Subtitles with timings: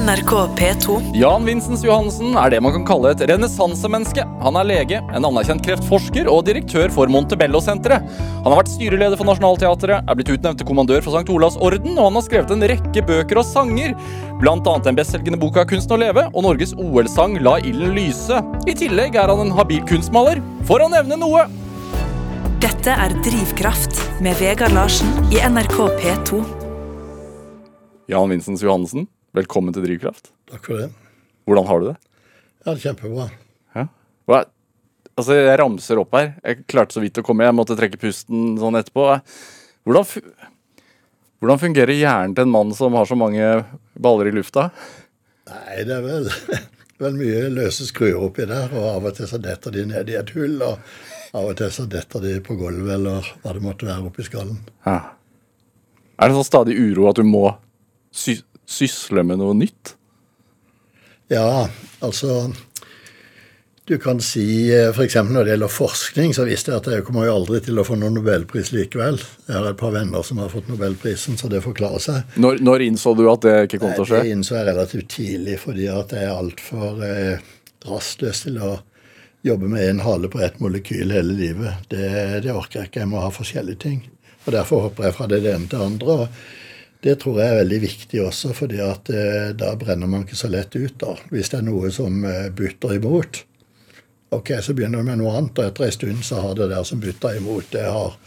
[0.00, 0.94] NRK P2.
[1.14, 4.22] Jan Vincents Johansen er det man kan kalle et renessansemenneske.
[4.40, 8.06] Han er lege, en anerkjent kreftforsker og direktør for Montebello-senteret.
[8.38, 11.28] Han har vært styreleder for Nationaltheatret, er blitt utnevnt til kommandør for St.
[11.34, 13.92] Olavs orden, og han har skrevet en rekke bøker og sanger.
[14.40, 18.40] Annet den bestselgende boka 'Kunsten å leve' og Norges OL-sang 'La ilden lyse'.
[18.64, 21.44] I tillegg er han en habil kunstmaler, for å nevne noe.
[22.58, 26.40] Dette er Drivkraft med Vegard Larsen i NRK P2.
[28.08, 29.06] Jan Vincents Johansen,
[29.36, 30.32] velkommen til Drivkraft.
[30.50, 30.88] Takk for det.
[31.48, 31.96] Hvordan har du det?
[32.64, 33.28] Ja, det kjempebra.
[33.76, 33.86] Ja.
[34.28, 34.40] Hva?
[35.18, 36.32] Altså, jeg ramser opp her.
[36.44, 37.46] Jeg klarte så vidt å komme.
[37.46, 39.06] Jeg måtte trekke pusten sånn etterpå.
[39.86, 40.20] Hvordan, fu
[41.40, 43.46] Hvordan fungerer hjernen til en mann som har så mange
[44.00, 44.68] baller i lufta?
[45.50, 46.28] Nei, det er vel,
[47.02, 50.18] vel mye løse skruer oppi der, og av og til så detter de ned i
[50.20, 53.88] et hull, og av og til så detter de på gulvet, eller hva det måtte
[53.88, 54.60] være oppi skallen.
[54.84, 54.98] Ja.
[56.20, 57.46] Er det sånn stadig uro at du må
[58.12, 58.36] sy
[58.70, 59.94] sysle med noe nytt?
[61.30, 61.68] Ja,
[62.02, 62.50] altså
[63.84, 65.16] Du kan si f.eks.
[65.26, 67.96] når det gjelder forskning, så visste jeg at jeg kommer jo aldri til å få
[67.98, 69.18] noen nobelpris likevel.
[69.48, 72.36] Jeg har et par venner som har fått nobelprisen, så det forklarer seg.
[72.38, 74.20] Når, når innså du at det ikke kom til å skje?
[74.22, 77.50] Det innså jeg relativt tidlig, fordi at jeg er altfor eh,
[77.90, 78.70] rastløs til å
[79.42, 81.90] jobbe med en hale på ett molekyl hele livet.
[81.90, 82.06] Det,
[82.44, 83.02] det, orker jeg ikke.
[83.02, 84.00] Jeg må ha forskjellige ting.
[84.44, 86.18] Og Derfor hopper jeg fra det ene til det andre.
[86.22, 86.59] og
[87.00, 90.74] Det tror jeg er veldig viktig også, fordi eh, da brenner man ikke så lett
[90.76, 90.98] ut.
[91.00, 91.14] da.
[91.32, 93.40] Hvis det er noe som eh, butter imot,
[94.36, 96.84] ok, så begynner du med noe annet, og etter en stund så har det der
[96.84, 98.18] som butter imot, det har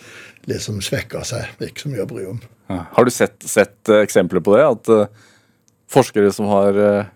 [0.49, 1.53] liksom svekka seg.
[1.61, 2.41] Ikke så mye å bry om.
[2.71, 2.79] Ja.
[2.95, 4.63] Har du sett, sett eh, eksempler på det?
[4.65, 5.27] At uh,
[5.93, 7.11] forskere som har uh,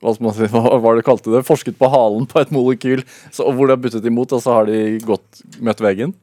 [0.00, 1.44] hva, si, hva var det kalte det?
[1.46, 4.56] Forsket på halen på et molekyl, så, og hvor det har buttet imot, og så
[4.60, 6.16] har de gått, møtt veggen?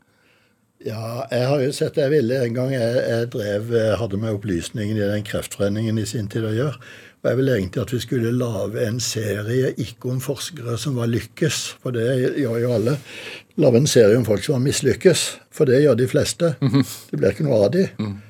[0.86, 2.44] Ja, jeg har jo sett det jeg ville.
[2.45, 6.53] En gang jeg, jeg drev, hadde med opplysningen i den kreftforeningen i sin tid å
[6.53, 6.78] gjøre.
[7.25, 11.09] Og jeg ville egentlig at vi skulle lage en serie ikke om forskere som var
[11.09, 12.06] lykkes, for det
[12.38, 12.94] gjør jo alle.
[13.58, 16.51] Lage en serie om folk som har mislykkes, for det gjør de fleste.
[17.09, 17.88] Det blir ikke noe av de.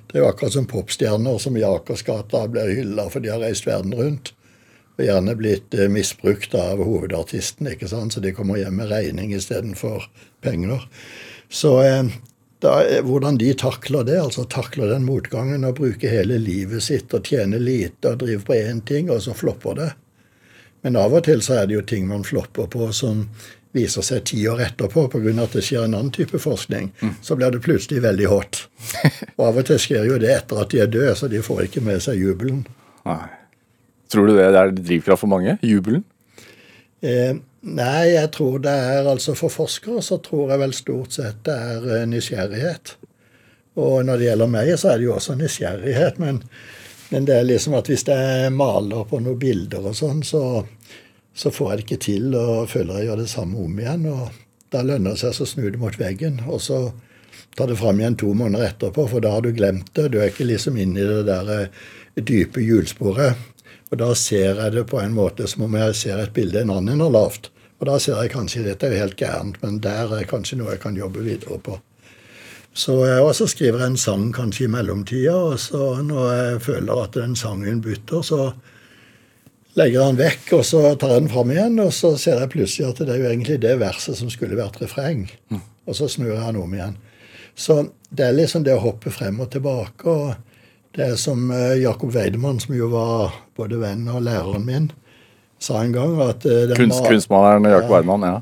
[0.07, 3.67] Det er jo akkurat som popstjerner som i Akersgata blir hylla for de har reist
[3.67, 4.31] verden rundt.
[4.95, 8.15] Og gjerne blitt eh, misbrukt av hovedartisten, ikke sant?
[8.15, 10.07] så de kommer hjem med regning istedenfor
[10.39, 10.87] penger.
[11.51, 12.15] Så eh,
[12.65, 17.27] da, hvordan de takler det, altså takler den motgangen og bruker hele livet sitt og
[17.29, 19.91] tjener lite og driver på én ting, og så flopper det.
[20.85, 23.23] Men av og til så er det jo ting man flopper på som
[23.75, 25.31] viser seg ti år etterpå pga.
[25.43, 26.91] at det skjer en annen type forskning.
[27.01, 27.15] Mm.
[27.21, 28.61] Så blir det plutselig veldig hot.
[29.37, 31.65] Og av og til skjer jo det etter at de er døde, så de får
[31.67, 32.63] ikke med seg jubelen.
[33.05, 33.25] Nei.
[34.13, 35.57] Tror du det er drivkraft for mange?
[35.65, 36.05] Jubelen?
[37.01, 41.39] Eh, Nei, jeg tror det er altså For forskere så tror jeg vel stort sett
[41.47, 42.91] det er eh, nysgjerrighet.
[43.81, 46.19] Og når det gjelder meg, så er det jo også nysgjerrighet.
[46.21, 46.43] Men,
[47.09, 50.43] men det er liksom at hvis jeg maler på noen bilder og sånn, så,
[51.33, 54.05] så, får jeg det ikke til og føler jeg gjør det samme om igjen.
[54.13, 56.37] Og da lønner det seg å snu det mot veggen.
[56.45, 56.79] Og så
[57.57, 60.11] ta det fram igjen to måneder etterpå, for da har du glemt det.
[60.13, 61.83] Du er ikke liksom inne i det der eh,
[62.21, 63.41] dype hjulsporet.
[63.89, 66.77] Og da ser jeg det på en måte som om jeg ser et bilde en
[66.77, 67.49] annen har lagd.
[67.79, 70.75] Og da ser jeg kanskje dette er jo helt gærent, men der er kanskje noe
[70.75, 71.79] jeg kan jobbe videre på.
[72.75, 77.15] Så jeg også skriver en sang kanskje i mellomtida, og så når jeg føler at
[77.15, 78.49] den sangen butter, så
[79.79, 82.51] legger jeg den vekk, og så tar jeg den fram igjen, og så ser jeg
[82.51, 85.27] plutselig at det er jo egentlig det verset som skulle vært refreng.
[85.51, 85.63] Mm.
[85.87, 86.99] Og så snur jeg den om igjen.
[87.55, 87.79] Så
[88.11, 90.11] det er liksom det å hoppe frem og tilbake.
[90.11, 90.35] og
[90.95, 94.91] det er som eh, Jakob Weidemann, som jo var både venn og læreren min,
[95.59, 98.41] sa en gang at uh, Kunst, Kunstmaleren Jack Weidmann, ja.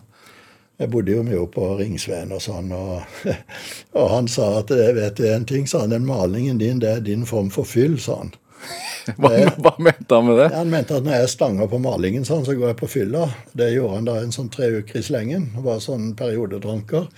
[0.81, 3.03] Jeg bodde jo mye på Ringsveen og sånn, og,
[3.97, 7.06] og, han sa at vet du en ting, sa han, den malingen din, det er
[7.06, 8.34] din form for fyll, sa han.
[9.19, 9.29] Hva,
[9.59, 10.50] hva, mente han med det?
[10.53, 13.25] Han mente at når jeg stanger på malingen, sånn, så går jeg på fylla.
[13.51, 15.50] Det gjorde han da en sånn tre uker i slengen.
[15.66, 17.09] Var sånn periodedranker.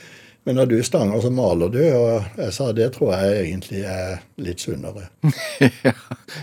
[0.45, 1.81] Men når du stanger, så maler du.
[1.85, 5.07] Og jeg sa det tror jeg egentlig er litt sunnere.
[5.85, 5.93] ja.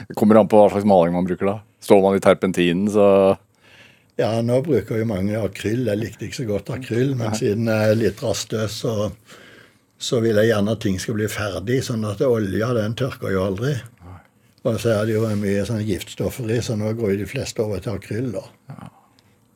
[0.09, 1.59] Det kommer an på hva slags maling man bruker, da.
[1.83, 3.07] Står man i terpentinen, så
[4.21, 5.87] ja, nå bruker jo mange akryl.
[5.89, 7.39] Jeg likte ikke så godt akryl, men Nei.
[7.39, 9.09] siden jeg er litt rastløs, så,
[9.97, 11.81] så, vil jeg gjerne at ting skal bli ferdig.
[11.87, 13.73] Sånn at olja, den tørker jo aldri.
[14.63, 17.65] Og så er det jo mye sånn giftstoffer i, så nå går jo de fleste
[17.65, 18.29] over til akryl.
[18.37, 18.45] da.
[18.71, 18.93] Ja.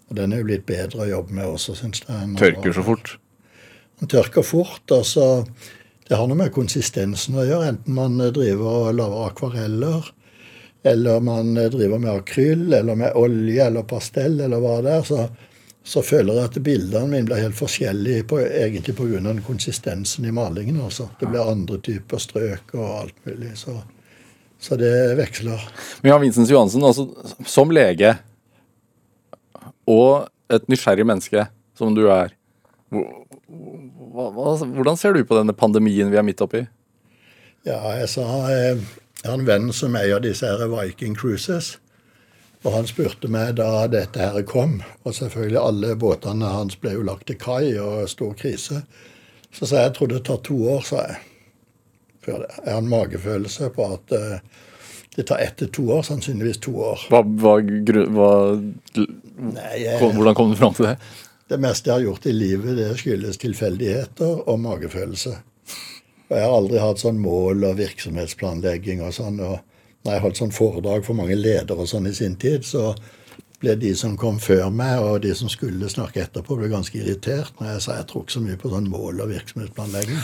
[0.07, 2.35] Og den er jo blitt bedre å jobbe med også, syns jeg.
[2.41, 3.17] Tørker så fort?
[4.01, 4.85] Den tørker fort.
[4.91, 5.45] altså
[6.09, 10.11] Det har noe med konsistensen å gjøre, enten man driver og lager akvareller
[10.87, 15.27] eller man driver med akryl eller med olje eller pastell eller hva det er, så,
[15.87, 19.35] så føler jeg at bildene mine blir helt forskjellige på, egentlig pga.
[19.47, 20.81] konsistensen i malingen.
[20.81, 21.09] Også.
[21.21, 23.57] Det blir andre typer strøk og alt mulig.
[23.59, 23.83] så
[24.59, 25.61] Så det veksler.
[26.01, 27.11] Men Jan Vincents Johansen, altså,
[27.45, 28.17] som lege
[29.87, 31.47] og et nysgjerrig menneske
[31.77, 32.33] som du er,
[34.17, 36.65] hvordan ser du på denne pandemien vi er midt oppi?
[37.67, 38.79] Ja, jeg sa eh,
[39.27, 41.73] Jeg har en venn som eier disse her Viking Cruises.
[42.63, 47.03] Og han spurte meg da dette her kom, og selvfølgelig alle båtene hans ble jo
[47.09, 48.85] lagt til kai og stor krise.
[49.51, 51.19] Så sa jeg jeg trodde det tar to år, sa jeg.
[52.23, 52.37] Det.
[52.37, 54.63] Jeg har en magefølelse på at uh,
[55.19, 57.09] det tar ett til to år, sannsynligvis to år.
[57.11, 57.59] Hva, hva,
[58.15, 58.31] hva,
[59.43, 60.95] Nei, jeg, hvordan kom du fram til det?
[61.51, 65.35] Det meste jeg har gjort i livet, det skyldes tilfeldigheter og magefølelse.
[66.29, 69.41] Og jeg har aldri hatt sånn mål og virksomhetsplanlegging og sånn.
[69.41, 69.59] og
[70.07, 72.93] når jeg holdt sånn foredrag for mange ledere og sånn i sin tid, så
[73.57, 77.57] ble de som kom før meg, og de som skulle snakke etterpå, ble ganske irritert
[77.57, 80.19] når jeg sa jeg tror ikke så mye på sånn mål og virksomhetsplanlegging.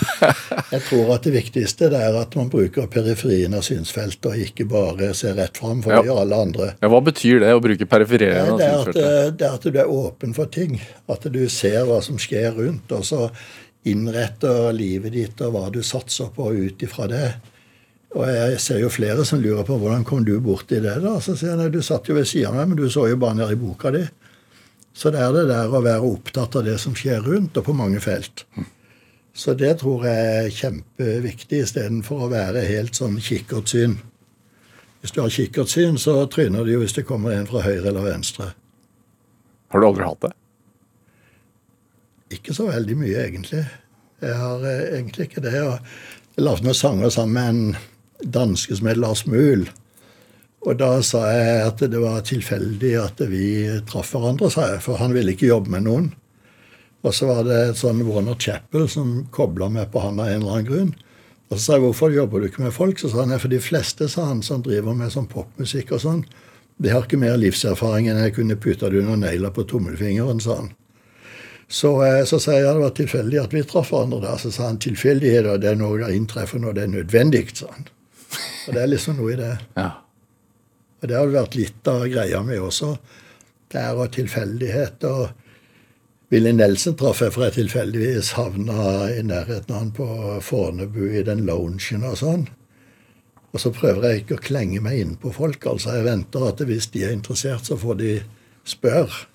[0.72, 4.68] Jeg tror at det viktigste det er at man bruker periferien av synsfeltet, og ikke
[4.68, 6.68] bare ser rett fram, for det gjør alle andre.
[6.76, 9.40] Ja, Hva betyr det å bruke periferien av synsfeltet?
[9.40, 10.76] det er at du er åpen for ting.
[11.10, 13.30] At du ser hva som skjer rundt, og så
[13.88, 17.26] innretter livet ditt og hva du satser på ut ifra det.
[18.12, 20.98] Og jeg ser jo flere som lurer på hvordan kom du borti det.
[21.00, 21.16] da?
[21.24, 23.38] Så sier jeg du satt jo ved siden av meg, men du så jo bare
[23.40, 24.04] ned i boka di.
[24.92, 27.74] Så det er det der å være opptatt av det som skjer rundt, og på
[27.76, 28.44] mange felt.
[29.32, 33.96] Så det tror jeg er kjempeviktig, istedenfor å være helt sånn kikkertsyn.
[35.00, 38.04] Hvis du har kikkertsyn, så tryner det jo hvis det kommer en fra høyre eller
[38.12, 38.52] venstre.
[39.72, 40.34] Har du aldri hatt det?
[42.32, 43.62] Ikke så veldig mye, egentlig.
[44.22, 45.54] Jeg har eh, egentlig ikke det.
[45.56, 49.66] Jeg lagde noen sanger sammen med en danske som het Lars Muhl.
[50.62, 53.46] Og da sa jeg at det var tilfeldig at vi
[53.88, 56.12] traff hverandre, sa jeg, for han ville ikke jobbe med noen.
[57.02, 60.44] Og så var det et sånn Warner Chapel som kobla meg på han av en
[60.44, 60.92] eller annen grunn.
[61.50, 63.02] Og så sa jeg hvorfor jobber du ikke med folk?
[63.02, 66.22] Så sa han for de fleste sa han, som driver med sånn popmusikk og sånn,
[66.82, 70.62] de har ikke mer livserfaring enn jeg kunne putta det under negler på tommelfingeren, sa
[70.62, 70.70] han.
[71.72, 74.36] Så, eh, så jeg at det var tilfeldig at vi traff hverandre der.
[74.40, 77.46] Så sa han tilfeldigheter det er noe som inntreffer når det er nødvendig.
[77.56, 77.88] sa han.
[78.66, 79.52] Og det er liksom noe i det.
[79.76, 79.90] Ja.
[81.00, 82.96] Og det har vært litt av greia mi også.
[83.72, 85.04] Det er og tilfeldighet.
[85.04, 85.30] og
[86.32, 90.06] Willy Nelson traff jeg for jeg tilfeldigvis havna i nærheten av han på
[90.40, 92.46] Fornebu i den loungen og sånn.
[93.52, 95.66] Og så prøver jeg ikke å klenge meg inn på folk.
[95.66, 98.14] altså Jeg venter at hvis de er interessert, så får de
[98.64, 99.31] spørre.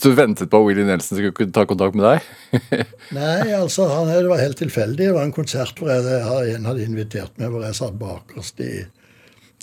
[0.00, 2.60] Du ventet på at Willy Nelson skulle ta kontakt med deg?
[3.18, 5.10] Nei, altså han, det var helt tilfeldig.
[5.10, 8.72] Det var en konsert hvor jeg, en hadde invitert meg, hvor jeg satt bakerst i,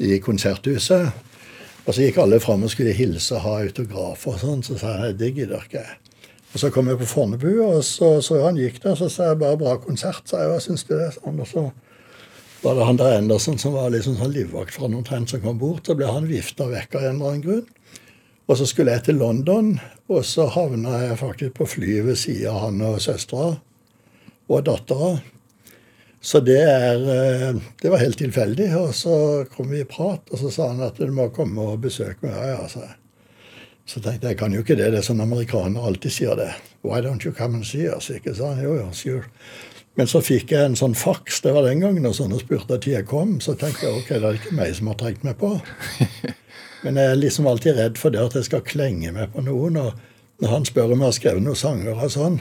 [0.06, 1.10] i konserthuset.
[1.88, 4.62] Og så gikk alle fram og skulle hilse og ha autografer og sånn.
[4.68, 5.86] Så sa jeg det gidder ikke.
[6.54, 8.98] Og så kom jeg på Fornebu, og så, så han gikk der.
[9.00, 10.28] Så sa jeg bare bra konsert.
[10.28, 10.96] sa jeg, hva syns du?
[11.16, 11.66] Sånn, og så
[12.64, 15.60] var det han der Andersen som var liksom sånn livvakt fra noen trend som kom
[15.62, 15.88] bort.
[15.88, 17.68] Så ble han vifta vekk av en eller annen grunn.
[18.48, 19.74] Og så skulle jeg til London,
[20.08, 23.58] og så havna jeg faktisk på flyet ved sida av han og søstera
[24.48, 25.18] og dattera.
[26.22, 28.70] Så det er Det var helt tilfeldig.
[28.78, 31.82] Og så kom vi i prat, og så sa han at du må komme og
[31.82, 32.34] besøke meg.
[32.34, 32.96] Ja, ja, sa jeg.
[33.88, 34.92] Så tenkte jeg jeg kan jo ikke det.
[34.92, 36.52] Det er sånn amerikanere alltid sier det.
[36.84, 38.10] Why don't you come and see us?
[38.10, 38.60] Ikke han.
[38.64, 39.24] Jo, jo, sure.
[39.96, 41.40] Men så fikk jeg en sånn faks.
[41.42, 43.40] Det var den gangen og sånn, og spurte når jeg kom.
[43.40, 45.56] Så tenkte jeg ok, det er ikke meg som har trengt meg på.
[46.88, 49.76] Men jeg er liksom alltid redd for det at jeg skal klenge meg på noen.
[49.82, 52.38] Og når han spør om jeg har skrevet noen sanger og sånn,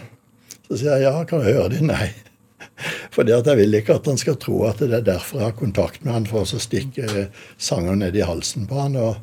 [0.69, 1.81] så sier jeg ja, kan jeg høre de?
[1.89, 2.13] Nei.
[3.15, 6.05] For jeg vil ikke at han skal tro at det er derfor jeg har kontakt
[6.05, 7.27] med han for å stikke
[7.59, 8.99] sanger ned i halsen på han.
[9.01, 9.17] og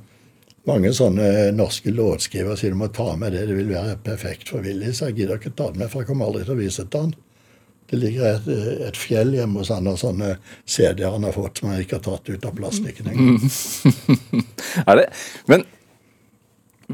[0.68, 4.64] mange sånne norske låtskrivere sier du må ta med det, det vil være perfekt for
[4.64, 4.92] Willy.
[4.96, 6.94] Så jeg gidder ikke ta det med, for jeg kommer aldri til å vise det
[6.94, 7.16] til han.
[7.94, 8.48] Det ligger et,
[8.88, 12.06] et fjell hjemme hos han av sånne CD-er han har fått som han ikke har
[12.08, 14.46] tatt ut av plastikken engang.
[14.90, 15.08] er det?
[15.52, 15.66] Men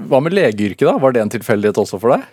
[0.10, 0.98] hva med legeyrket, da?
[1.02, 2.28] Var det en tilfeldighet også for deg?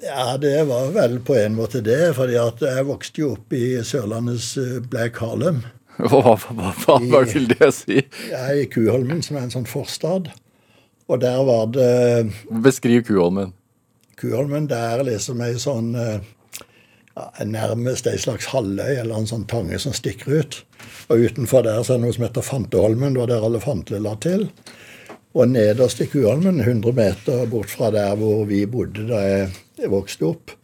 [0.00, 2.14] Ja, det var vel på en måte det.
[2.16, 4.54] fordi at jeg vokste jo opp i Sørlandets
[4.88, 5.62] Black Harlem.
[6.00, 7.98] Hva, hva, hva, vil det si?
[8.30, 10.30] Jeg er i Kuholmen, som er en sånn forstad.
[11.10, 12.30] Og der var det
[12.64, 13.52] Beskriv Kuholmen.
[14.20, 19.80] Kuholmen det er liksom ei sånn ja, Nærmest ei slags halvøy eller en sånn tange
[19.82, 20.60] som stikker ut.
[21.10, 23.16] Og utenfor der så er det noe som heter Fanteholmen.
[23.16, 24.46] Det var der alle fantene la til.
[25.38, 29.20] Og nederst i Kuholmen, 100 meter bort fra der hvor vi bodde da
[29.78, 30.56] jeg vokste opp,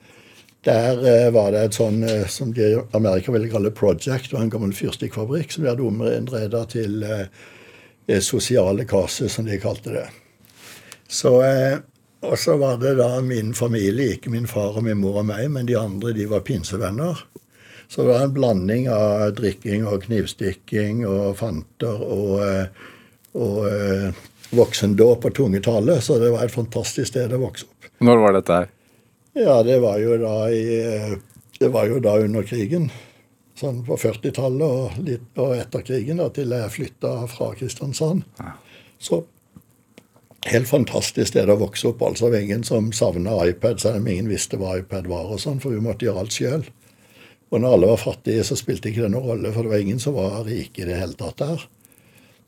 [0.67, 4.33] der var det et sånn som de i Amerika ville kalle project.
[4.33, 9.95] Var en gammel fyrstikkfabrikk som de hadde omreda til eh, sosiale kaser, som de kalte
[9.95, 10.09] det.
[11.07, 11.37] Så,
[12.27, 15.47] og så var det da min familie, ikke min far og min mor og meg,
[15.55, 17.23] men de andre de var pinsevenner.
[17.87, 24.25] Så det var en blanding av drikking og knivstikking og fanter og, og, og eh,
[24.51, 25.99] voksendåp og tungetale.
[26.05, 27.91] Så det var et fantastisk sted å vokse opp.
[28.07, 28.73] Når var dette her?
[29.37, 31.17] Ja, det var jo da i
[31.59, 32.91] Det var jo da under krigen.
[33.57, 38.27] Sånn på 40-tallet og, litt, og etter krigen, da, til jeg flytta fra Kristiansand.
[39.01, 39.23] Så
[40.51, 42.03] helt fantastisk sted å vokse opp.
[42.05, 45.63] altså av Ingen som savna iPad, selv om ingen visste hva iPad var, og sånn,
[45.63, 46.67] for vi måtte gjøre alt sjøl.
[47.49, 50.03] Og når alle var fattige, så spilte ikke det noen rolle, for det var ingen
[50.03, 51.67] som var rike i det hele tatt der.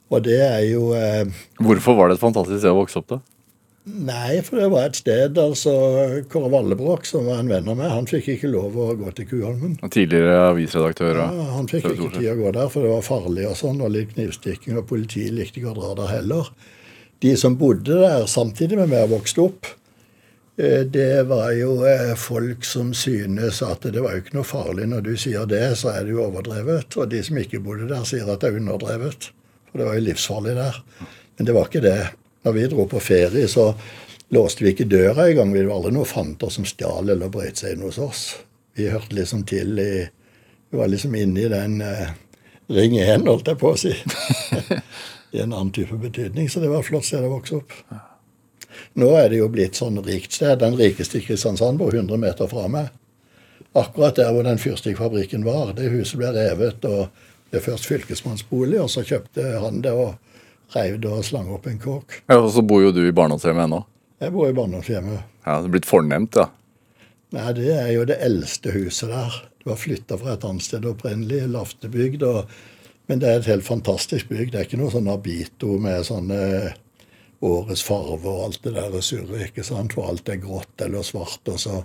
[0.08, 1.26] Og det er jo eh,
[1.60, 3.20] Hvorfor var det et fantastisk sted å vokse opp, da?
[3.88, 5.72] Nei, for det var et sted altså
[6.28, 9.28] Kåre Vallebrokk, som var en venn av meg, han fikk ikke lov å gå til
[9.30, 9.78] Kuholmen.
[9.88, 11.22] Tidligere avisredaktør.
[11.22, 13.94] Ja, han fikk ikke tid å gå der, for det var farlig og sånn, og
[13.94, 16.52] litt knivstikking, og politiet likte ikke å dra der heller.
[17.24, 19.72] De som bodde der samtidig med meg vokste opp,
[20.60, 24.90] eh, det var jo eh, folk som synes at det var jo ikke noe farlig.
[24.92, 26.92] Når du sier det, så er det jo overdrevet.
[27.00, 29.32] Og de som ikke bodde der, sier at det er underdrevet.
[29.70, 30.82] For det var jo livsfarlig der.
[31.36, 31.98] Men det var ikke det.
[32.46, 33.72] Når vi dro på ferie, så
[34.34, 35.52] låste vi ikke døra engang.
[35.54, 38.22] Det var aldri noen fanter som stjal eller brøt seg inn hos oss.
[38.78, 39.90] Vi hørte liksom til i
[40.68, 42.10] Vi var liksom inne i den eh,
[42.68, 43.94] ring én, holdt jeg på å si.
[45.32, 46.50] I en annen type betydning.
[46.52, 47.72] Så det var et flott sted å vokse opp.
[49.00, 50.60] Nå er det jo blitt sånn rikt sted.
[50.60, 52.90] Den rikeste i Kristiansand bor 100 meter fra meg.
[53.72, 55.72] Akkurat der hvor den fyrstikkfabrikken var.
[55.76, 57.08] Det huset ble revet, og
[57.52, 60.16] det først fylkesmannsbolig, og så kjøpte han det og
[60.74, 62.20] reiv det og slang opp en kåk.
[62.28, 63.82] Ja, Og så bor jo du i barndomshjemmet ennå.
[64.20, 65.22] Jeg bor i barndomshjemmet.
[65.46, 66.48] Ja, det er blitt fornemt, da.
[67.36, 69.38] Nei, det er jo det eldste huset der.
[69.60, 72.24] Det var flytta fra et annet sted opprinnelig, Laftebygd.
[72.28, 72.52] Og,
[73.08, 74.52] men det er et helt fantastisk bygg.
[74.52, 76.40] Det er ikke noe sånn Abito med sånne
[77.44, 79.94] årets farve og alt det der surret, ikke sant.
[79.96, 81.82] For alt er grått eller svart, og så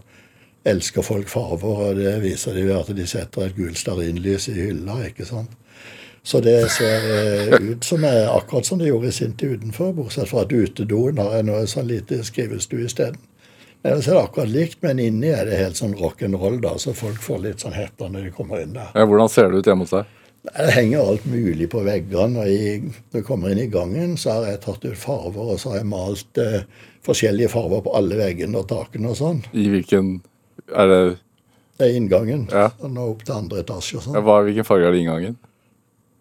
[0.63, 1.89] elsker folk farver.
[1.89, 5.59] Og det viser de ved at de setter et gult stearinlys i hylla, ikke sant.
[6.23, 9.91] Så det ser eh, ut som er akkurat som det gjorde i sin tid utenfor,
[9.97, 13.19] bortsett fra at utedoen har en sånn lite skrivestue isteden.
[13.83, 17.19] Ellers er det akkurat likt, men inni er det helt sånn rock'n'roll, da, så folk
[17.19, 18.93] får litt sånn hetta når de kommer inn der.
[18.95, 20.13] Ja, hvordan ser det ut hjemme hos deg?
[20.43, 22.39] Det henger alt mulig på veggene.
[22.39, 22.79] og i,
[23.11, 25.81] Når du kommer inn i gangen, så har jeg tatt ut farver, og så har
[25.81, 26.63] jeg malt eh,
[27.03, 29.43] forskjellige farver på alle veggene og takene og sånn.
[29.51, 30.21] I hvilken
[30.73, 30.99] Er det
[31.79, 32.45] Det er inngangen.
[32.51, 32.69] Ja.
[32.79, 34.15] Og nå opp til andre etasje og sånn.
[34.17, 35.37] ja, hva, Hvilken farge er det i inngangen?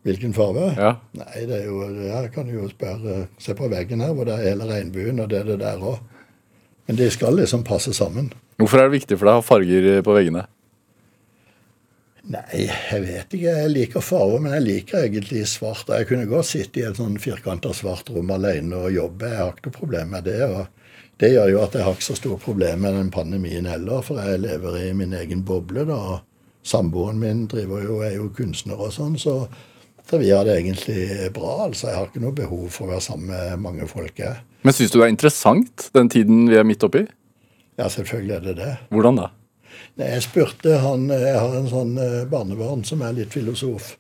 [0.03, 0.71] Hvilken farge?
[0.77, 0.95] Ja.
[1.15, 4.35] Nei, det er jo Her kan du jo spørre Se på veggen her, hvor det
[4.39, 6.01] er hele regnbuen, og det er det der òg.
[6.89, 8.33] Men de skal liksom passe sammen.
[8.59, 10.43] Hvorfor er det viktig for deg å ha farger på veggene?
[12.33, 13.53] Nei, jeg vet ikke.
[13.63, 15.89] Jeg liker farger, men jeg liker egentlig svart.
[15.91, 19.31] Jeg kunne godt sitte i et sånn firkanta svart rom alene og jobbe.
[19.31, 20.41] Jeg har ikke noe problem med det.
[20.47, 20.67] og
[21.23, 24.19] Det gjør jo at jeg har ikke så store problemer med den pandemien heller, for
[24.19, 25.85] jeg lever i min egen boble.
[25.87, 26.19] da.
[26.67, 29.37] Samboeren min driver jo, er jo kunstner og sånn, så,
[30.11, 31.69] så vi har det egentlig bra.
[31.69, 31.89] altså.
[31.93, 34.19] Jeg har ikke noe behov for å være sammen med mange folk.
[34.19, 34.35] jeg.
[34.67, 37.05] Men syns du det er interessant, den tiden vi er midt oppi?
[37.79, 38.73] Ja, selvfølgelig er det det.
[38.91, 39.29] Hvordan da?
[39.99, 43.95] Nei, Jeg spurte han Jeg har en sånn eh, barnebarn som er litt filosof.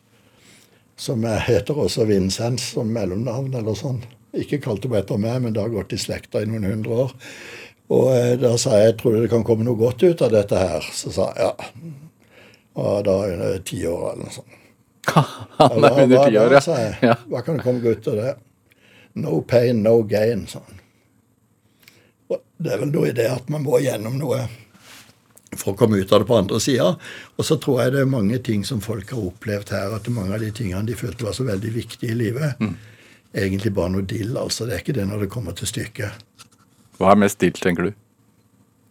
[0.96, 4.02] Som er- heter også Vincent som mellomnavn eller sånn.
[4.32, 7.12] Ikke kalt henne etter meg, men det har gått i slekta i noen hundre år.
[7.92, 10.88] Og eh, da sa jeg tror det kan komme noe godt ut av dette her.
[10.96, 11.52] Så sa jeg ja.
[12.80, 14.58] Og da er det ti år eller noe sånt.
[15.58, 16.62] Han er under ti år, ja.
[16.64, 17.18] sa jeg.
[17.28, 18.32] Hva kan det komme godt ut av det?
[19.22, 20.78] No pain, no gain, han.
[22.32, 24.46] Og Det er vel noe i det at man må gjennom noe
[25.52, 26.94] for å komme ut av det på andre sida.
[27.36, 30.32] Og så tror jeg det er mange ting som folk har opplevd her, at mange
[30.38, 32.62] av de tingene de følte var så veldig viktige i livet,
[33.34, 34.36] egentlig bare noe dill.
[34.36, 34.66] altså.
[34.66, 36.46] Det er ikke det når det kommer til stykket.
[36.98, 37.92] Hva er mest dill, tenker du?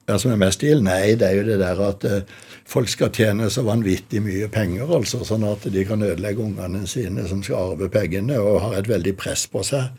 [0.10, 0.82] Ja, som er mest dill?
[0.84, 2.24] Nei, det er jo det der at eh,
[2.68, 7.28] folk skal tjene så vanvittig mye penger, altså, sånn at de kan ødelegge ungene sine
[7.30, 9.92] som skal arve pengene, og har et veldig press på seg.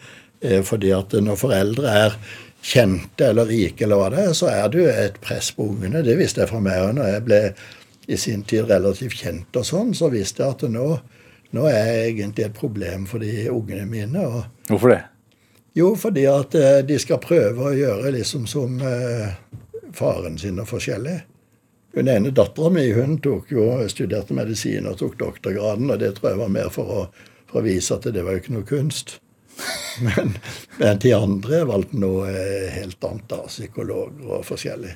[0.43, 2.19] Eh, fordi at når foreldre er
[2.63, 6.03] kjente eller rike eller hva det er, så er det jo et press på ungene.
[6.07, 7.41] Det visste jeg fra meg òg når jeg ble
[8.13, 10.87] i sin tid relativt kjent og sånn, så visste jeg at nå,
[11.53, 14.29] nå er jeg egentlig et problem for de ungene mine.
[14.69, 15.03] Hvorfor det?
[15.73, 19.35] jo, fordi at eh, de skal prøve å gjøre liksom som eh,
[19.97, 21.19] faren sin og forskjellig.
[21.93, 26.41] Hun ene dattera mi hun jo, studerte medisin og tok doktorgraden, og det tror jeg
[26.41, 27.03] var mer for å,
[27.49, 29.19] for å vise at det var jo ikke noe kunst.
[30.03, 30.33] Men,
[30.79, 34.95] men de andre valgte noe eh, helt annet, da, psykologer og forskjellig.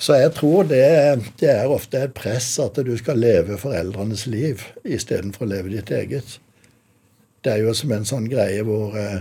[0.00, 0.86] Så jeg tror det,
[1.38, 5.92] det er ofte et press at du skal leve foreldrenes liv istedenfor å leve ditt
[5.94, 6.38] eget.
[7.44, 9.20] Det er jo som en sånn greie hvor, eh,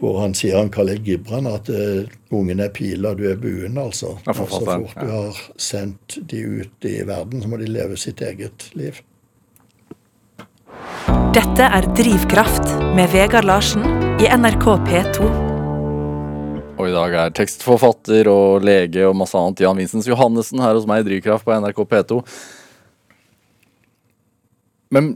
[0.00, 4.16] hvor han sier han kaller Gibran at uh, ungen er pila, du er buen, altså.
[4.26, 8.66] Så fort du har sendt de ut i verden, så må de leve sitt eget
[8.78, 8.98] liv.
[11.36, 13.84] Dette er Drivkraft med Vegard Larsen
[14.20, 15.28] i NRK P2.
[16.76, 20.88] Og i dag er tekstforfatter og lege og masse annet Jan Vincents Johannessen her hos
[20.90, 22.20] meg i Drivkraft på NRK P2.
[24.92, 25.14] Men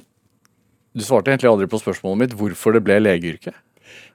[0.97, 3.57] du svarte egentlig aldri på spørsmålet mitt hvorfor det ble legeyrket.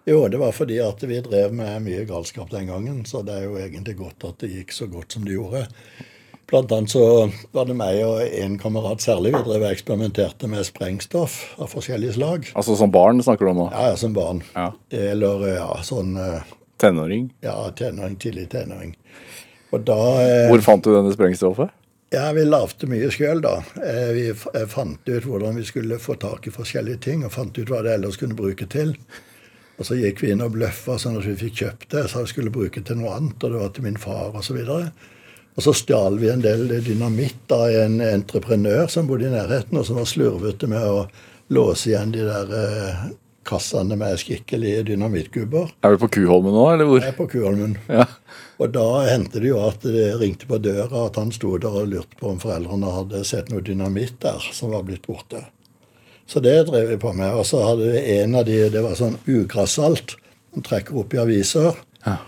[0.10, 3.46] Jo, det var fordi at vi drev med mye galskap den gangen, så det er
[3.46, 5.68] jo egentlig godt at det gikk så godt som det gjorde.
[6.52, 7.04] Blant annet så
[7.56, 9.32] var det meg og en kamerat særlig.
[9.38, 12.50] Vi drev og eksperimenterte med sprengstoff av forskjellige slag.
[12.60, 13.68] Altså som barn snakker du om nå?
[13.72, 14.42] Ja, ja, som barn.
[14.52, 14.66] Ja.
[14.92, 16.42] Eller ja, sånn eh,
[16.82, 17.30] Tenåring?
[17.46, 18.96] Ja, tenåring, tidlig tenåring.
[19.72, 21.72] Og da eh, Hvor fant du denne sprengstoffet?
[22.12, 23.54] Ja, vi lagde mye sjøl, da.
[23.80, 24.26] Eh, Vi
[24.68, 27.94] fant ut hvordan vi skulle få tak i forskjellige ting, og fant ut hva det
[27.96, 28.92] ellers kunne bruke til.
[29.80, 32.34] Og så gikk vi inn og bløffa sånn at vi fikk kjøpt det, så vi
[32.34, 34.60] skulle bruke til noe annet, og det var til min far osv.
[34.60, 34.82] Og så
[35.62, 40.10] stjal vi en del dynamitt av en entreprenør som bodde i nærheten, og som var
[40.10, 41.04] slurvete med å
[41.54, 43.04] låse igjen de der eh,
[43.48, 45.72] kassene med skikkelige dynamittgubber.
[45.86, 47.02] Er du på Kuholmen nå, eller hvor?
[47.04, 47.78] Jeg er på Kuholmen.
[47.92, 48.08] Ja.
[48.62, 51.90] Og da hendte det jo at det ringte på døra, at han sto der og
[51.90, 55.44] lurte på om foreldrene hadde sett noe dynamitt der som var blitt borte.
[56.30, 57.34] Så det drev vi på med.
[57.36, 60.16] Og så hadde vi en av de, det var sånn ugrassalt.
[60.56, 61.82] Man trekker opp i aviser.
[62.06, 62.20] Ja.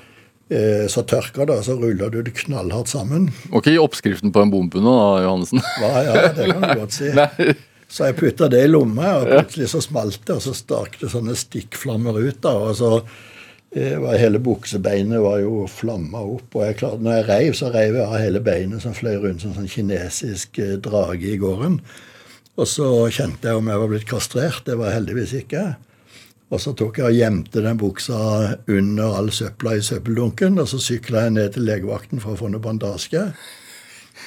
[0.54, 3.30] Eh, Så tørker det, og så ruller du det knallhardt sammen.
[3.50, 5.62] Og ikke oppskriften på en bombe nå, da, Johannessen.
[5.82, 7.10] Ja, ja, det kan du godt si.
[7.18, 7.54] Nei.
[7.94, 11.12] Så jeg putta det i lomma, og plutselig så smalt det, og så stak det
[11.14, 12.40] sånne stikkflammer ut.
[12.42, 12.92] da, og så
[13.76, 16.48] eh, var Hele buksebeinet var jo flamma opp.
[16.58, 19.42] og jeg klarte, når jeg reiv, så reiv jeg av hele beinet som fløy rundt
[19.46, 21.80] som en sånn kinesisk eh, drage i gården.
[22.58, 24.66] Og så kjente jeg om jeg var blitt kastrert.
[24.66, 25.64] Det var jeg heldigvis ikke.
[26.54, 28.18] Og så tok jeg og gjemte den buksa
[28.70, 30.60] under all søpla i søppeldunken.
[30.62, 33.26] Og så sykla jeg ned til legevakten for å få noe bandasje.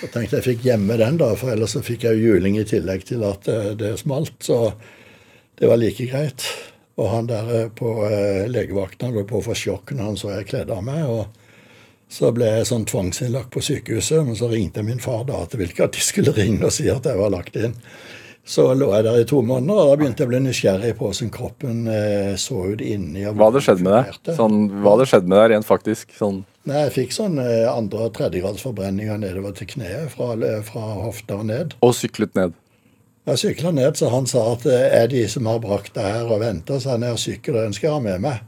[0.02, 2.66] Og tenkte jeg fikk gjemme den, da, for ellers så fikk jeg jo juling i
[2.66, 4.34] tillegg til at eh, det smalt.
[4.44, 4.58] Så
[5.56, 6.44] det var like greit.
[6.98, 10.20] Og han der eh, på eh, legevakten han lå på å få sjokk når han
[10.20, 11.06] så jeg kledde av meg.
[11.06, 11.44] og
[12.06, 15.88] så ble jeg sånn tvangsinnlagt på sykehuset, men så ringte min far da ville ikke
[15.88, 17.74] at de skulle ringe og si at jeg var lagt inn.
[18.46, 21.08] Så lå jeg der i to måneder, og da begynte jeg å bli nysgjerrig på
[21.08, 23.24] hvordan kroppen eh, så ut inni.
[23.26, 24.36] Hva hadde skjedd med deg?
[24.36, 26.12] Sånn, hva hadde skjedd med deg rent faktisk?
[26.14, 30.32] Sånn, Nei, Jeg fikk sånn eh, andre- og tredjegradsforbrenninger nedover til kneet, fra,
[30.66, 31.74] fra hofta og ned.
[31.82, 32.54] og syklet ned.
[33.26, 36.30] Jeg sykla ned, så han sa at eh, er de som har brakt deg her
[36.30, 38.44] og venta, så er jeg nede og ønsker den skal jeg ha med meg.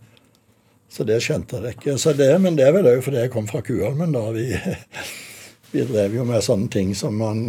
[0.88, 1.96] Så det skjønte jeg ikke.
[1.98, 4.28] Så det, men det er vel òg fordi jeg kom fra Kuholmen, da.
[4.30, 4.46] Vi,
[5.74, 7.48] vi drev jo med sånne ting som man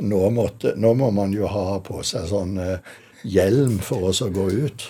[0.00, 4.30] nå måtte Nå må man jo ha på seg sånn eh, hjelm for oss å
[4.32, 4.86] gå ut.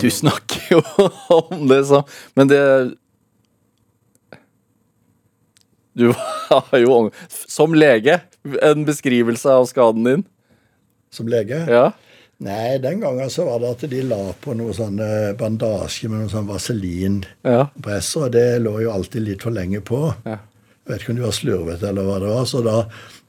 [0.00, 0.82] Du snakker jo
[1.40, 2.02] om det så.
[2.38, 2.62] Men det
[5.98, 6.12] Du
[6.48, 8.20] har jo som lege
[8.62, 10.26] en beskrivelse av skaden din.
[11.10, 11.64] Som lege.
[11.66, 11.88] Ja.
[12.38, 16.22] Nei, den gangen så var det at de la på noe sånn eh, bandasje med
[16.22, 18.26] noe sånn vaselinpresser, ja.
[18.28, 20.04] og det lå jo alltid litt for lenge på.
[20.22, 20.36] Ja.
[20.88, 22.46] Jeg vet ikke om de var slurvete eller hva det var.
[22.48, 22.78] Så da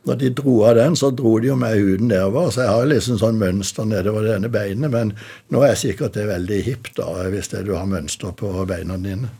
[0.07, 2.47] når de dro av den, så dro de jo med huden nedover.
[2.55, 5.11] Så jeg har liksom sånn mønster nedover det ene beinet, men
[5.51, 9.29] nå er sikkert det veldig hipt da, hvis det du har mønster på beina dine.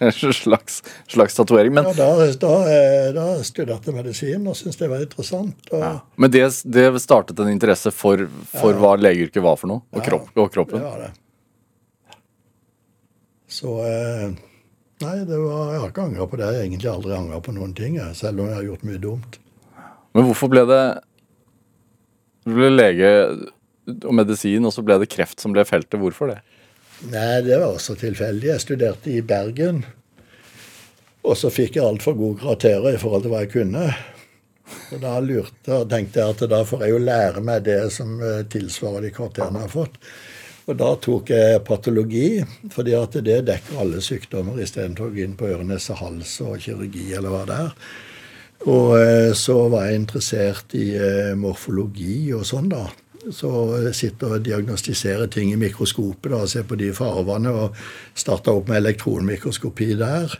[0.00, 0.78] En slags,
[1.10, 1.74] slags tatovering.
[1.74, 5.68] Men, Ja, da, da, eh, da studerte jeg medisin og syntes det var interessant.
[5.76, 5.84] Og,
[6.16, 8.22] men det, det startet en interesse for,
[8.54, 10.06] for hva legeyrket var for noe, og, Ja.
[10.06, 10.80] kropp, og kroppen.
[10.86, 11.10] Var det.
[13.52, 14.30] Så eh,
[15.04, 16.46] Nei, det var, jeg har ikke angra på det.
[16.46, 19.02] Jeg har egentlig aldri angra på noen ting, jeg, selv om jeg har gjort mye
[19.02, 19.38] dumt.
[20.16, 20.84] Men hvorfor ble det
[22.46, 23.10] Du ble lege
[23.86, 25.98] og medisin, og så ble det kreft som ble feltet.
[26.00, 26.40] Hvorfor det?
[27.10, 28.48] Nei, det var også tilfeldig.
[28.54, 29.82] Jeg studerte i Bergen.
[31.26, 33.88] Og så fikk jeg altfor gode karakterer i forhold til hva jeg kunne.
[34.94, 38.16] Og da lurte og tenkte jeg at da får jeg jo lære meg det som
[38.22, 40.00] eh, tilsvarer de karakterene jeg har fått.
[40.66, 42.42] Og da tok jeg patologi,
[42.74, 46.58] fordi at det dekker alle sykdommer istedenfor å gå inn på øre, nese, hals og
[46.64, 47.74] kirurgi eller hva det er.
[48.66, 52.88] Og eh, så var jeg interessert i eh, morfologi og sånn, da.
[53.30, 53.50] Så
[53.82, 57.52] jeg sitter og diagnostiserer ting i mikroskopet da, og ser på de farvene.
[57.52, 57.78] Og
[58.18, 60.34] starta opp med elektronmikroskopi der.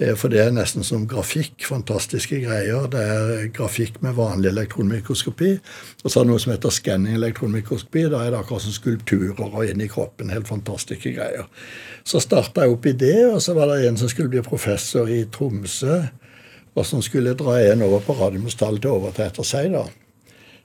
[0.00, 1.64] Eh, For det er nesten som grafikk.
[1.68, 2.88] Fantastiske greier.
[2.90, 5.52] Det er grafikk med vanlig elektronmikroskopi.
[6.02, 8.08] Og så er det noe som heter scanning elektronmikroskopi.
[8.10, 10.32] Da er det akkurat som skulpturer og inni kroppen.
[10.34, 11.46] Helt fantastiske greier.
[12.04, 15.08] Så starta jeg opp i det, og så var det en som skulle bli professor
[15.08, 16.02] i Tromsø.
[16.74, 19.70] Og som skulle dra en over på Radiumhospitalet til å overta etter seg.
[19.72, 19.84] da.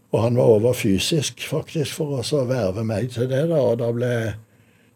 [0.10, 3.48] Og han var over fysisk, faktisk, for å å verve meg til det.
[3.50, 4.14] da, Og da ble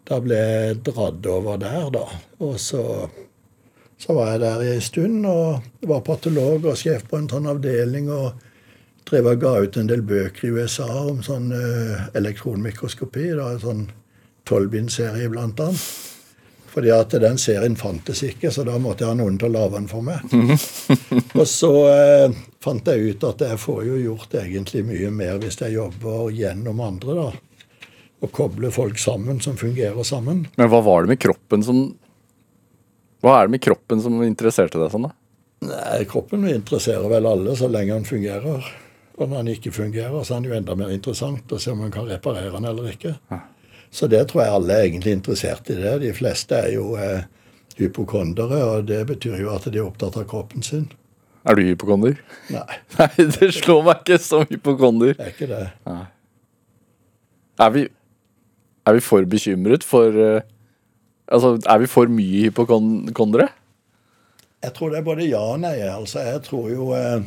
[0.04, 2.02] Da ble jeg dratt over der, da.
[2.40, 3.08] Og så,
[4.04, 8.10] så var jeg der i stund og var patolog og sjef på en sånn avdeling.
[8.12, 8.34] og
[9.08, 13.30] drev og ga ut en del bøker i USA om sånn uh, elektronmikroskopi.
[13.38, 13.86] da, En sånn
[14.48, 15.86] tolvbindserie, blant annet.
[16.74, 19.76] Fordi at den serien fantes ikke, så da måtte jeg ha noen til å lage
[19.76, 20.24] den for meg.
[21.40, 25.62] og så uh, fant jeg ut at jeg får jo gjort egentlig mye mer hvis
[25.62, 27.20] jeg jobber gjennom andre.
[27.20, 27.90] da,
[28.26, 30.48] Og kobler folk sammen som fungerer sammen.
[30.58, 31.86] Men hva var det med kroppen som
[33.24, 35.16] Hva er det med kroppen som interesserte deg sånn, da?
[35.64, 38.66] Nei, Kroppen interesserer vel alle så lenge han fungerer.
[39.14, 41.84] Og når den ikke fungerer, så er den jo enda mer interessant å se om
[41.86, 43.14] man kan reparere den eller ikke.
[43.32, 43.40] Ja.
[43.94, 45.94] Så det tror jeg alle er egentlig interessert i det.
[46.02, 47.28] De fleste er jo eh,
[47.78, 50.88] hypokondere, og det betyr jo at de er opptatt av kroppen sin.
[51.46, 52.18] Er du hypokonder?
[52.54, 52.80] Nei.
[52.98, 55.14] Nei, det slår meg ikke som hypokonder.
[55.20, 55.66] Det er ikke det.
[55.88, 56.04] Nei.
[57.62, 57.86] Er vi,
[58.90, 60.42] er vi for bekymret for uh,
[61.32, 63.48] Altså, er vi for mye hypokondere?
[64.64, 65.78] Jeg tror det er både ja og nei.
[65.88, 67.24] Altså, jeg tror jo eh,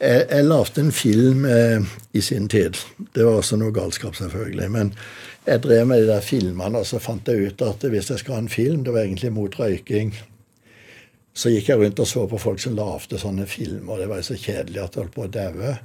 [0.00, 2.78] jeg, jeg lagde en film eh, i sin tid.
[3.14, 4.70] Det var også noe galskap, selvfølgelig.
[4.72, 4.94] Men
[5.46, 8.36] jeg drev med de der filmene, og så fant jeg ut at hvis jeg skal
[8.36, 10.14] ha en film Det var egentlig mot røyking.
[11.34, 14.00] Så gikk jeg rundt og så på folk som lagde sånne filmer.
[14.00, 15.78] Det var jo så kjedelig at jeg holdt på å daue.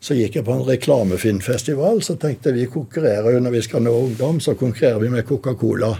[0.00, 3.84] Så gikk jeg på en reklamefilmfestival, så tenkte jeg vi konkurrerer jo når vi skal
[3.84, 5.92] nå ungdom, så konkurrerer vi med Coca-Cola.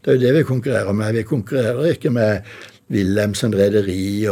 [0.00, 1.12] Det er jo det vi konkurrerer med.
[1.12, 2.46] Vi konkurrerer ikke med
[2.90, 4.24] Wilhelmsen Rederi,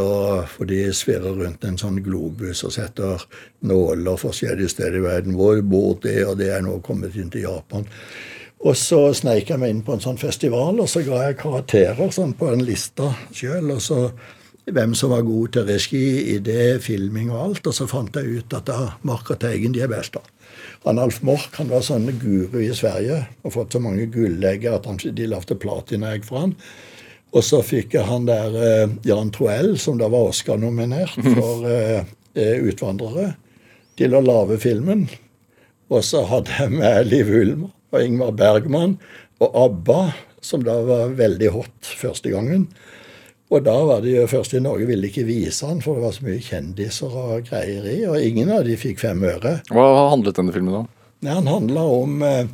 [0.48, 3.22] for de svirrer rundt en sånn globus og setter
[3.68, 5.36] nåler forskjellige steder i verden.
[5.38, 7.86] Hvor bor det, og det er nå kommet inn til Japan.
[8.66, 12.10] Og så sneik jeg meg inn på en sånn festival, og så ga jeg karakterer
[12.10, 13.70] sånn på en lista sjøl.
[13.76, 14.00] Og så
[14.72, 17.70] hvem som var god til regi, idé, filming og alt.
[17.70, 20.24] Og så fant jeg ut at da Mark og Teigen de er best, da.
[20.86, 25.00] Alf Mork han var sånn guru i Sverige og fått så mange gullegger at han,
[25.00, 26.54] de lagde platinaegg for han.
[27.36, 31.34] Og så fikk han der eh, Jan Troell, som da var Oscar-nominert mhm.
[31.36, 32.06] for eh,
[32.38, 33.34] eh, utvandrere,
[33.98, 35.08] til å lage filmen.
[35.92, 38.98] Og så hadde jeg med Liv Ullmann og Ingmar Bergman
[39.40, 40.00] og ABBA,
[40.44, 42.68] som da var veldig hot første gangen.
[43.48, 46.16] Og da var det jo først i Norge ville ikke vise han, for det var
[46.16, 47.96] så mye kjendiser og greier i.
[48.08, 49.58] Og ingen av de fikk fem øre.
[49.72, 50.90] Hva handlet denne filmen om?
[51.24, 52.46] Nei, Han handla om eh,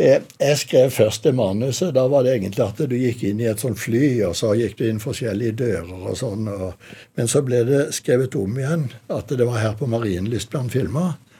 [0.00, 1.92] jeg skrev først det manuset.
[1.94, 4.78] Da var det egentlig at du gikk inn i et sånt fly, og så gikk
[4.78, 6.48] du inn forskjellige dører og sånn.
[6.48, 10.72] Og, men så ble det skrevet om igjen at det var her på Marienlyst blant
[10.72, 11.18] filmer.
[11.18, 11.30] filma.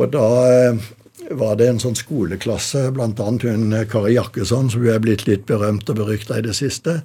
[0.00, 0.88] Og da eh,
[1.36, 3.10] var det en sånn skoleklasse, bl.a.
[3.44, 7.00] hun eh, Kari Jakkesson, som jo er blitt litt berømt og berykta i det siste.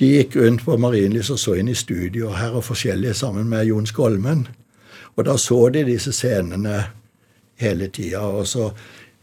[0.00, 3.68] De gikk rundt på Marienlyst og så inn i studio her og forskjellige sammen med
[3.68, 4.46] Jon Skolmen.
[5.16, 6.78] Og da så de disse scenene
[7.60, 8.24] hele tida.
[8.24, 8.46] Og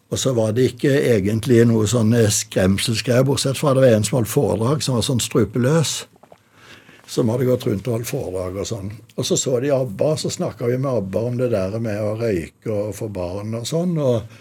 [0.10, 4.18] og så var det ikke egentlig noe sånn skremselsgreier, bortsett fra det var en som
[4.18, 5.92] holdt foredrag som var sånn strupeløs.
[7.10, 8.90] Som hadde gått rundt og holdt foredrag og sånn.
[9.16, 12.16] Og så så de ABBA, så snakka vi med ABBA om det der med å
[12.18, 13.96] røyke og få barn og sånn.
[14.02, 14.34] Og,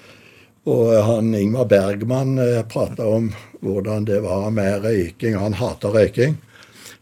[0.73, 3.29] og han Ingmar Bergman eh, prata om
[3.61, 5.37] hvordan det var med røyking.
[5.39, 6.39] Han hata røyking.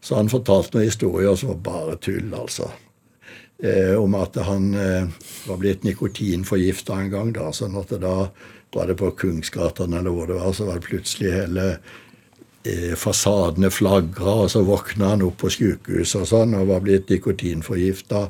[0.00, 2.70] Så han fortalte noen historier som var bare tull, altså.
[3.62, 5.08] Eh, om at han eh,
[5.48, 7.32] var blitt nikotinforgifta en gang.
[7.32, 8.28] da, sånn at da
[8.76, 11.64] var det på Kungsgatan eller hvor det var, så var det plutselig hele
[12.68, 17.10] eh, fasadene flagra, og så våkna han opp på sykehuset og sånn og var blitt
[17.10, 18.26] nikotinforgifta.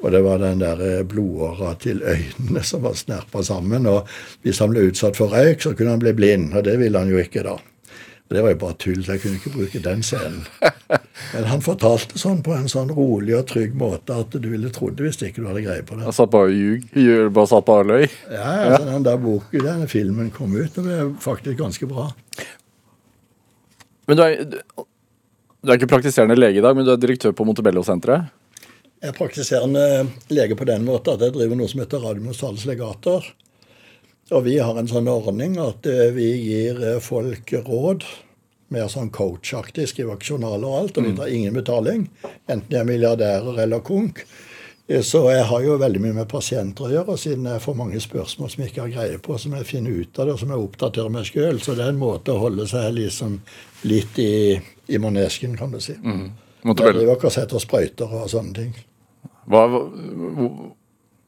[0.00, 3.86] Og det var den der eh, blodåra til øynene som var snerpa sammen.
[3.90, 4.08] Og
[4.42, 7.12] hvis han ble utsatt for røyk, så kunne han bli blind, og det ville han
[7.12, 7.58] jo ikke da.
[8.30, 10.44] Og Det var jo bare tull, så jeg kunne ikke bruke den scenen.
[11.32, 14.94] Men han fortalte sånn på en sånn rolig og trygg måte at du ville trodd
[15.00, 16.04] det hvis ikke du hadde greie på det.
[16.06, 16.86] Han satt bare og ljug?
[17.34, 18.06] Bare satt bare og løy?
[18.30, 22.06] Ja, altså, den der boken, den filmen kom ut, og det er faktisk ganske bra.
[24.06, 27.48] Men du er, du er ikke praktiserende lege i dag, men du er direktør på
[27.50, 28.30] Montebello-senteret?
[29.02, 29.84] Jeg er praktiserende
[30.30, 33.26] lege på den måten at jeg driver noe som heter Radiumhospitalets legater.
[34.30, 38.04] Og vi har en sånn ordning at eh, vi gir eh, folk råd.
[38.70, 41.00] Mer sånn coachaktig, skriver journaler og alt.
[41.00, 41.18] Og vi mm.
[41.18, 42.04] tar ingen betaling.
[42.46, 44.22] Enten de er milliardærer eller konk.
[44.86, 48.02] Eh, så jeg har jo veldig mye med pasienter å gjøre, siden jeg får mange
[48.02, 50.52] spørsmål som jeg ikke har greie på, som jeg finner ut av det, og som
[50.54, 51.58] jeg oppdaterer meg sjøl.
[51.64, 53.40] Så det er en måte å holde seg liksom
[53.90, 54.32] litt i,
[54.90, 55.96] i manesjen, kan du si.
[55.98, 56.28] Mm.
[56.60, 58.70] Jeg driver ikke og setter sprøyter og sånne ting.
[59.50, 59.64] Hva,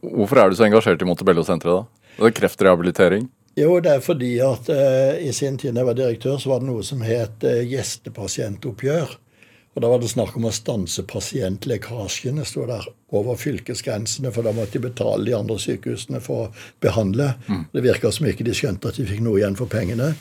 [0.04, 2.01] hvorfor er du så engasjert i Montebello-senteret, da?
[2.18, 3.28] Og er kreftrehabilitering?
[3.58, 6.62] Jo, det er fordi at eh, i sin tid da jeg var direktør, så var
[6.62, 9.18] det noe som het eh, gjestepasientoppgjør.
[9.72, 12.84] Og Da var det snakk om å stanse pasientlekkasjene sto der,
[13.16, 16.50] over fylkesgrensene, for da måtte de betale de andre sykehusene for å
[16.84, 17.30] behandle.
[17.48, 17.62] Mm.
[17.72, 20.12] Det virka som ikke de skjønte at de fikk noe igjen for pengene.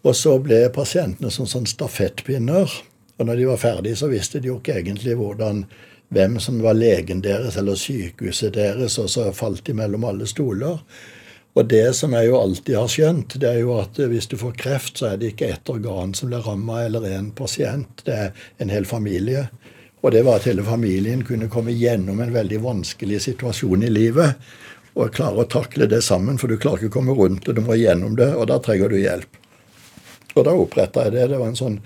[0.00, 2.72] Og så ble pasientene som sånn stafettpinner.
[3.20, 5.66] Og når de var ferdige, så visste de jo ikke egentlig hvordan
[6.10, 10.80] hvem som var legen deres eller sykehuset deres, og så falt de mellom alle stoler.
[11.58, 14.54] Og det som jeg jo alltid har skjønt, det er jo at hvis du får
[14.58, 18.04] kreft, så er det ikke ett organ som blir ramma, eller en pasient.
[18.06, 19.48] Det er en hel familie.
[20.00, 24.38] Og det var at hele familien kunne komme gjennom en veldig vanskelig situasjon i livet.
[24.94, 27.62] Og klare å takle det sammen, for du klarer ikke å komme rundt og du
[27.66, 29.36] må gjennom det, og da trenger du hjelp.
[30.36, 31.26] Og da oppretta jeg det.
[31.32, 31.80] Det var en sånn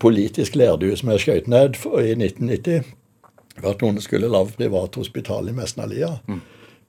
[0.00, 2.96] politisk lærdue som jeg skjøt ned i 1990.
[3.60, 6.14] For at noen skulle lage privathospital i Mesnalia.
[6.26, 6.40] Mm.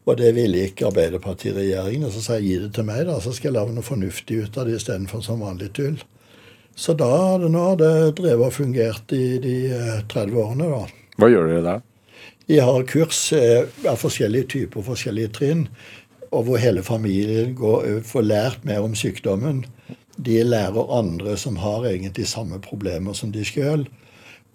[0.09, 2.09] Og det ville ikke Arbeiderpartiregjeringen.
[2.11, 4.57] Så sa jeg gi det til meg, da, så skal jeg lage noe fornuftig ut
[4.57, 5.99] av det istedenfor som vanlig tull.
[6.75, 9.55] Så da har det nå det drevet og fungert i de
[10.09, 10.85] 30 eh, årene, da.
[11.19, 11.75] Hva gjør dere da?
[12.47, 15.65] De har kurs eh, av forskjellige typer, forskjellige trinn,
[16.31, 19.65] og hvor hele familien går, eh, får lært mer om sykdommen.
[20.15, 23.85] De lærer andre som har egentlig samme problemer som de sjøl.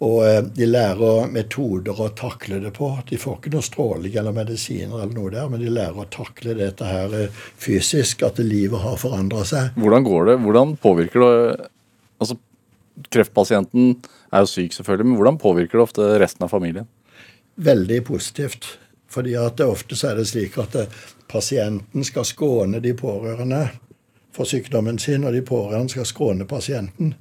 [0.05, 2.91] Og eh, de lærer metoder å takle det på.
[3.09, 6.53] De får ikke noe stråling eller medisiner, eller noe der, men de lærer å takle
[6.59, 9.71] dette her eh, fysisk, at livet har forandra seg.
[9.81, 10.37] Hvordan går det?
[10.45, 11.71] Hvordan påvirker det
[12.17, 12.33] Altså,
[13.13, 13.91] Kreftpasienten
[14.33, 16.87] er jo syk, selvfølgelig, men hvordan påvirker det ofte resten av familien?
[17.61, 18.65] Veldig positivt.
[19.13, 23.67] Fordi at ofte så er det slik at eh, pasienten skal skåne de pårørende
[24.35, 27.15] for sykdommen sin, og de pårørende skal skråne pasienten.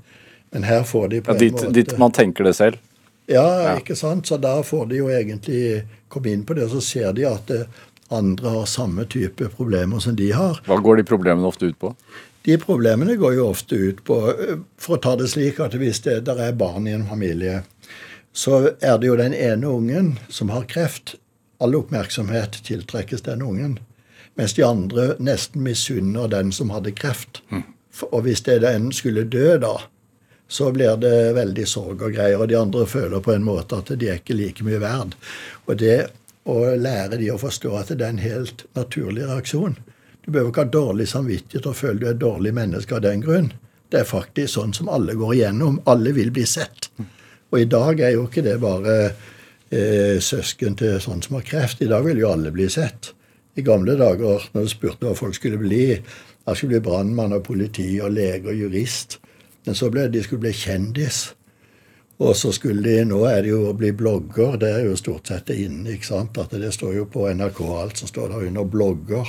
[0.50, 2.78] Men her får de på ja, dit, en måte Dit man tenker det selv?
[3.26, 4.26] Ja, ja, ikke sant.
[4.26, 7.50] Så da får de jo egentlig komme inn på det, og så ser de at
[7.50, 7.66] eh,
[8.14, 10.60] andre har samme type problemer som de har.
[10.66, 11.92] Hva går de problemene ofte ut på?
[12.46, 16.04] De problemene går jo ofte ut på eh, For å ta det slik at hvis
[16.04, 17.64] det der er barn i en familie,
[18.36, 21.16] så er det jo den ene ungen som har kreft.
[21.58, 23.78] All oppmerksomhet tiltrekkes den ungen.
[24.36, 27.40] Mens de andre nesten misunner den som hadde kreft.
[27.50, 27.64] Mm.
[28.10, 29.78] Og hvis det den skulle dø, da,
[30.48, 32.38] så blir det veldig sorg og greier.
[32.40, 35.16] Og de andre føler på en måte at de er ikke like mye verd.
[35.66, 35.98] Og det
[36.46, 39.78] å lære de å forstå at det er en helt naturlig reaksjon.
[40.22, 43.24] Du behøver ikke ha dårlig samvittighet og føle du er et dårlig menneske av den
[43.24, 43.52] grunn.
[43.90, 45.80] Det er faktisk sånn som alle går igjennom.
[45.90, 46.90] Alle vil bli sett.
[47.50, 51.82] Og i dag er jo ikke det bare eh, søsken til sånn som har kreft.
[51.82, 53.12] I dag vil jo alle bli sett.
[53.56, 57.42] I gamle dager, når du spurte hva folk skulle bli Jeg skulle bli brannmann og
[57.48, 59.18] politi og lege og jurist.
[59.66, 61.32] Men så ble de skulle bli kjendis.
[62.22, 64.54] Og så skulle de Nå er det jo å bli blogger.
[64.60, 65.96] Det er jo stort sett inne.
[65.96, 66.38] ikke sant?
[66.38, 69.26] At Det står jo på NRK alt som står der under blogger.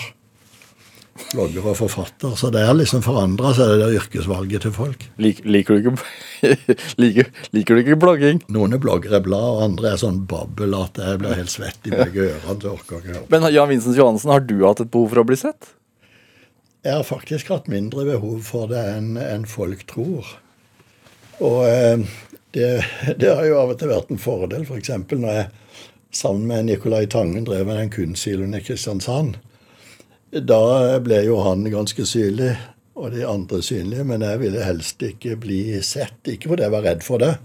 [1.31, 2.35] Blogger og forfatter.
[2.39, 5.05] Så det er liksom forandra seg, det der yrkesvalget til folk.
[5.21, 6.53] Lik, liker, du ikke,
[7.01, 8.41] liker, liker, du ikke blogging?
[8.53, 11.89] Noen er bloggere er blad, og andre er sånn babbel at jeg blir helt svett
[11.89, 12.57] i begge ørene.
[12.63, 15.39] så orker ikke Men Jan Vincent Johansen, har du hatt et behov for å bli
[15.39, 15.73] sett?
[16.85, 20.37] Jeg har faktisk hatt mindre behov for det enn en folk tror.
[21.43, 22.05] Og eh,
[22.55, 22.69] det,
[23.19, 24.93] det, har jo av og til vært en fordel, f.eks.
[25.09, 25.49] For når jeg
[26.17, 29.37] sammen med Nicolai Tangen drev med den kunstsiloen i Kristiansand.
[30.31, 32.55] Da ble jo han ganske synlig,
[32.97, 36.19] og de andre synlige, men jeg ville helst ikke bli sett.
[36.27, 37.37] Ikke fordi jeg var redd for det,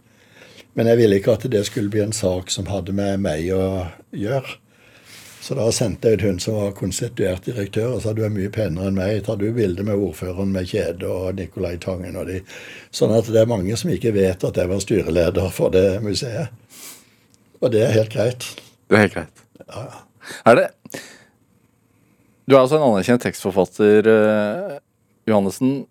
[0.75, 3.87] men jeg ville ikke at det skulle bli en sak som hadde med meg å
[4.17, 4.59] gjøre.
[5.43, 8.51] Så da sendte jeg ut hun som var konstituert direktør, og sa du er mye
[8.55, 9.25] penere enn meg.
[9.27, 12.39] Tar du bilde med ordføreren med kjede og Nicolai Tangen og de.
[12.95, 16.55] Sånn at det er mange som ikke vet at jeg var styreleder for det museet.
[17.59, 18.47] Og det er helt greit.
[18.87, 19.43] Det er helt greit.
[19.67, 20.05] Ja, ja.
[20.47, 20.69] Er det
[22.47, 24.81] Du er altså en anerkjent tekstforfatter, eh,
[25.31, 25.85] Johannessen.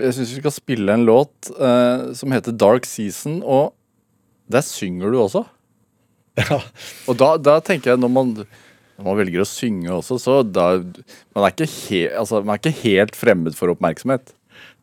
[0.00, 3.72] Jeg syns vi skal spille en låt eh, som heter Dark Season, og
[4.50, 5.44] der synger du også.
[6.34, 6.58] Ja.
[7.06, 8.30] Og da, da tenker jeg, når man
[8.94, 10.68] når man velger å synge også, så da,
[11.34, 14.34] man, er he, altså, man er ikke helt fremmed for oppmerksomhet.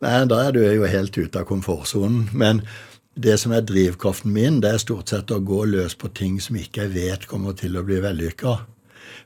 [0.04, 2.26] Nei, da er du jo helt ute av komfortsonen.
[2.36, 2.60] Men
[3.14, 6.58] det som er drivkraften min, det er stort sett å gå løs på ting som
[6.60, 8.58] ikke jeg vet kommer til å bli vellykka.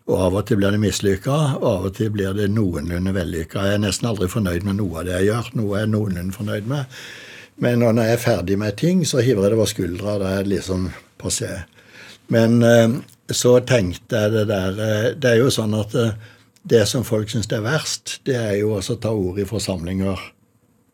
[0.07, 3.64] Og av og til blir det mislykka, og av og til blir det noenlunde vellykka.
[3.66, 5.51] Jeg er nesten aldri fornøyd med noe av det jeg gjør.
[5.59, 7.01] Noe er jeg noenlunde fornøyd med.
[7.62, 10.18] Men når jeg er ferdig med ting, så hiver jeg det over skuldra.
[10.20, 10.88] Da er det liksom
[11.20, 11.53] passé.
[12.33, 12.96] Men eh,
[13.33, 16.16] så tenkte jeg det der eh, Det er jo sånn at eh,
[16.66, 20.18] det som folk syns er verst, det er jo også å ta ord i forsamlinger.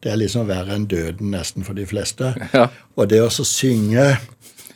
[0.05, 2.35] Det er liksom verre enn døden nesten for de fleste.
[2.53, 2.67] Ja.
[2.99, 4.05] Og det å synge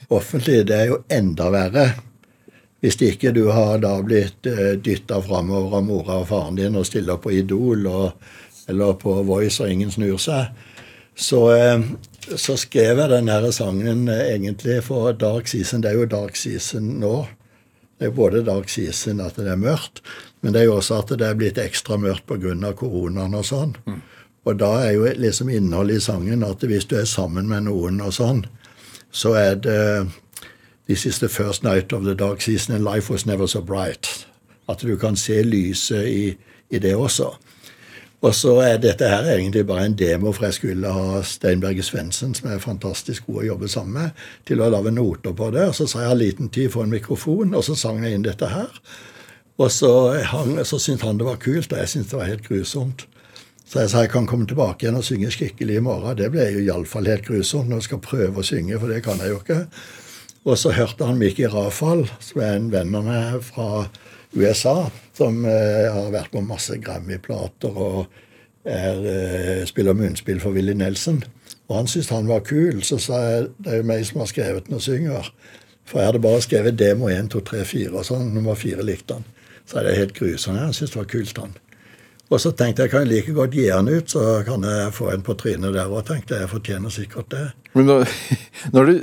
[0.09, 1.87] offentlig, det er jo enda verre.
[2.87, 7.18] Hvis ikke du har da blitt dytta framover av mora og faren din og stiller
[7.18, 8.29] på Idol og,
[8.70, 10.53] eller på Voice og ingen snur seg,
[11.18, 11.40] så,
[12.38, 15.83] så skrev jeg denne sangen egentlig for Dark Season.
[15.83, 17.16] Det er jo Dark Season nå.
[17.99, 20.03] Det er både dark season at det er mørkt,
[20.44, 22.72] men det er jo også at det er blitt ekstra mørkt pga.
[22.77, 23.72] koronaen og sånn.
[23.87, 24.03] Mm.
[24.46, 28.01] Og da er jo liksom innholdet i sangen at hvis du er sammen med noen
[28.05, 28.44] og sånn,
[29.11, 29.81] så er det
[30.88, 34.27] This is the first night of the dark season and life was never so bright.
[34.68, 36.37] At du kan se lyset i,
[36.70, 37.35] i det også.
[38.22, 42.35] Og så er dette her egentlig bare en demo, for jeg skulle ha Steinberg Svendsen,
[42.35, 45.66] som er fantastisk god å jobbe sammen med, til å lage noter på det.
[45.68, 48.25] Og så sa jeg har liten tid for en mikrofon, og så sang jeg inn
[48.25, 48.81] dette her.
[49.59, 49.92] Og så,
[50.64, 53.07] så syntes han det var kult, og jeg syntes det var helt grusomt.
[53.66, 56.16] Så jeg sa jeg kan komme tilbake igjen og synge skikkelig i morgen.
[56.18, 59.18] Det ble jo iallfall helt grusomt når jeg skal prøve å synge, for det kan
[59.22, 59.62] jeg jo ikke.
[60.46, 63.88] Og så hørte han Mikki Rafal, som er en venn av meg fra
[64.37, 68.04] USA, som eh, har vært på masse Grammy-plater og
[68.62, 71.24] er, eh, spiller munnspill for Willy Nelson.
[71.66, 74.30] Og han syntes han var kul, så sa jeg det er jo meg som har
[74.30, 75.32] skrevet den og synger.
[75.87, 78.30] For jeg hadde bare skrevet demo 1, 2, 3, 4 og sånn.
[78.35, 79.26] Nummer 4 likte han.
[79.66, 80.62] Så det helt grusomt.
[80.62, 81.56] Han syntes det var kult, han.
[82.26, 85.12] Og så tenkte jeg kan jeg like godt gi han ut, så kan jeg få
[85.12, 86.06] en på trynet der òg.
[86.06, 87.44] Tenkte jeg fortjener sikkert det.
[87.74, 88.11] Men når,
[88.74, 88.94] når du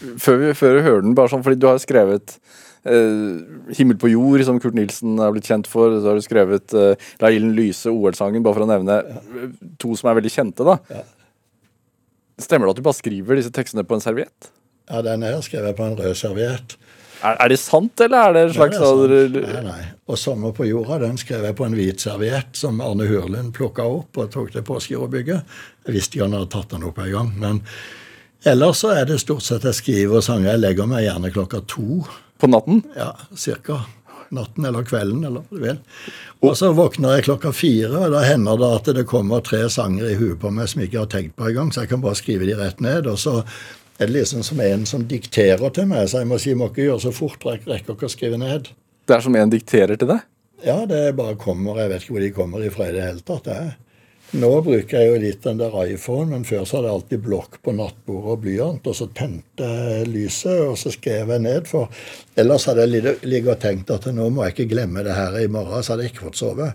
[0.00, 2.36] før vi, før vi hører den, bare sånn, fordi du har skrevet
[2.88, 3.40] eh,
[3.76, 5.92] 'Himmel på jord', som Kurt Nilsen er blitt kjent for.
[6.00, 9.50] Så har du skrevet eh, 'La ilden lyse', OL-sangen, bare for å nevne ja.
[9.80, 10.66] to som er veldig kjente.
[10.66, 10.78] da.
[10.90, 11.04] Ja.
[12.40, 14.52] Stemmer det at du bare skriver disse tekstene på en serviett?
[14.90, 16.78] Ja, den er skrevet på en rød serviett.
[17.20, 19.82] Er, er, det sant, eller er det en slags det Nei, nei.
[20.08, 23.84] Og 'Sommer på jorda' den skrev jeg på en hvit serviett som Arne Hurlund plukka
[23.84, 25.58] opp og tok til Påskerodbygget.
[25.86, 27.34] Jeg visste ikke han hadde tatt den opp en gang.
[27.36, 27.60] men
[28.44, 30.54] Ellers så er det stort sett jeg skriver og sanger.
[30.54, 32.04] Jeg legger meg gjerne klokka to.
[32.40, 32.80] På natten?
[32.96, 33.82] Ja, cirka.
[34.32, 35.80] Natten eller kvelden, eller hva du vil.
[36.46, 40.06] Og så våkner jeg klokka fire, og da hender det at det kommer tre sanger
[40.06, 42.16] i huet på meg som jeg ikke har tenkt på engang, så jeg kan bare
[42.16, 43.10] skrive de rett ned.
[43.10, 43.40] Og så
[43.98, 46.86] er det liksom som en som dikterer til meg, så jeg må si må ikke
[46.86, 48.70] gjøre så fort, jeg rekker ikke å skrive ned.
[49.04, 50.24] Det er som en dikterer til deg?
[50.64, 51.82] Ja, det bare kommer.
[51.82, 53.44] Jeg vet ikke hvor de kommer ifra i det hele tatt.
[53.50, 53.70] det er.
[54.30, 57.56] Nå bruker jeg jo litt den der iPhone, men før så hadde jeg alltid blokk
[57.66, 58.84] på nattbordet og blyant.
[58.86, 61.66] Og så tente jeg lyset, og så skrev jeg ned.
[61.66, 61.90] For
[62.38, 65.48] ellers hadde jeg ligget og tenkt at nå må jeg ikke glemme det her i
[65.50, 66.70] morgen, så hadde jeg ikke fått sove.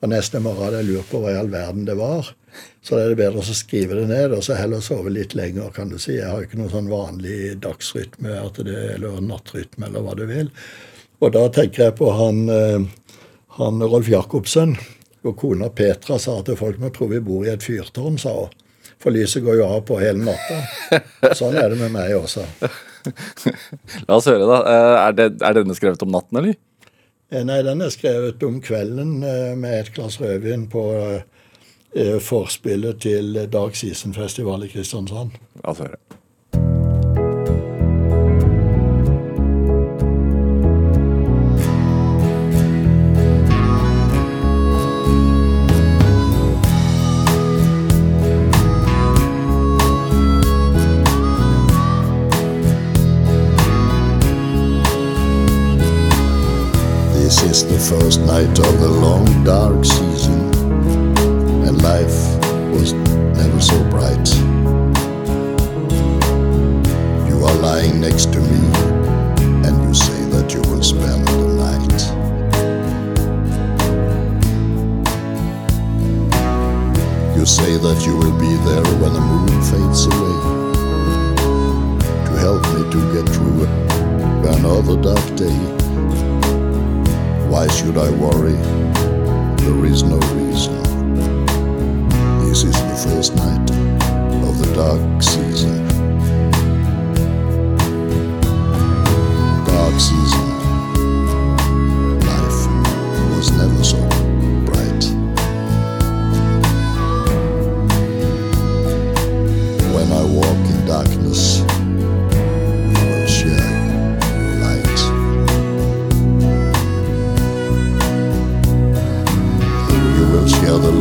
[0.00, 2.32] Og neste morgen hadde jeg lurt på hva i all verden det var.
[2.80, 5.68] Så det er det bedre å skrive det ned, og så heller sove litt lenger,
[5.76, 6.16] kan du si.
[6.16, 10.52] Jeg har jo ikke noen sånn vanlig dagsrytme eller nattrytme, eller hva du vil.
[11.20, 13.24] Og da tenker jeg på han, eh,
[13.60, 14.78] han Rolf Jacobsen
[15.24, 18.60] og kona Petra sa til folk vi tror vi bor i et fyrtårn, sa hun.
[19.00, 21.00] For lyset går jo av på hele natta.
[21.36, 22.44] Sånn er det med meg også.
[24.08, 24.60] La oss høre, da.
[24.64, 26.56] Eh, er, det, er denne skrevet om natten, eller?
[27.32, 30.84] Eh, nei, den er skrevet om kvelden eh, med et glass rødvin på
[32.26, 35.36] forspillet til Dark Season-festival i Kristiansand.
[35.60, 36.00] La oss høre.
[58.00, 60.40] First night of the long dark season,
[61.66, 62.16] and life
[62.74, 64.28] was never so bright.
[67.28, 68.53] You are lying next to me,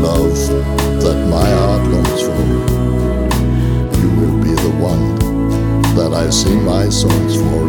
[0.04, 0.36] love
[1.00, 2.44] that my heart longs for.
[4.02, 5.16] You will be the one
[5.96, 7.64] that I sing my songs for.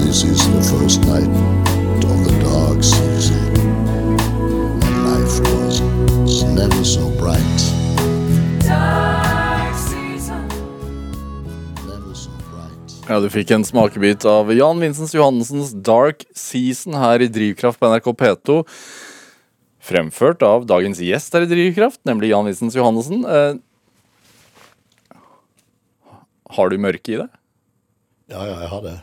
[0.00, 1.32] This is the first night
[2.10, 3.44] of the dark season,
[4.86, 7.60] and life was never so bright.
[13.10, 17.88] Ja, Du fikk en smakebit av Jan Vincents Johannessens Dark Season her i Drivkraft på
[17.90, 18.60] NRK P2.
[19.80, 23.24] Fremført av dagens gjest her i Drivkraft, nemlig Jan Wissens Johannessen.
[23.24, 23.54] Eh,
[26.56, 27.28] har du mørke i det?
[28.30, 28.96] Ja, ja, jeg har det.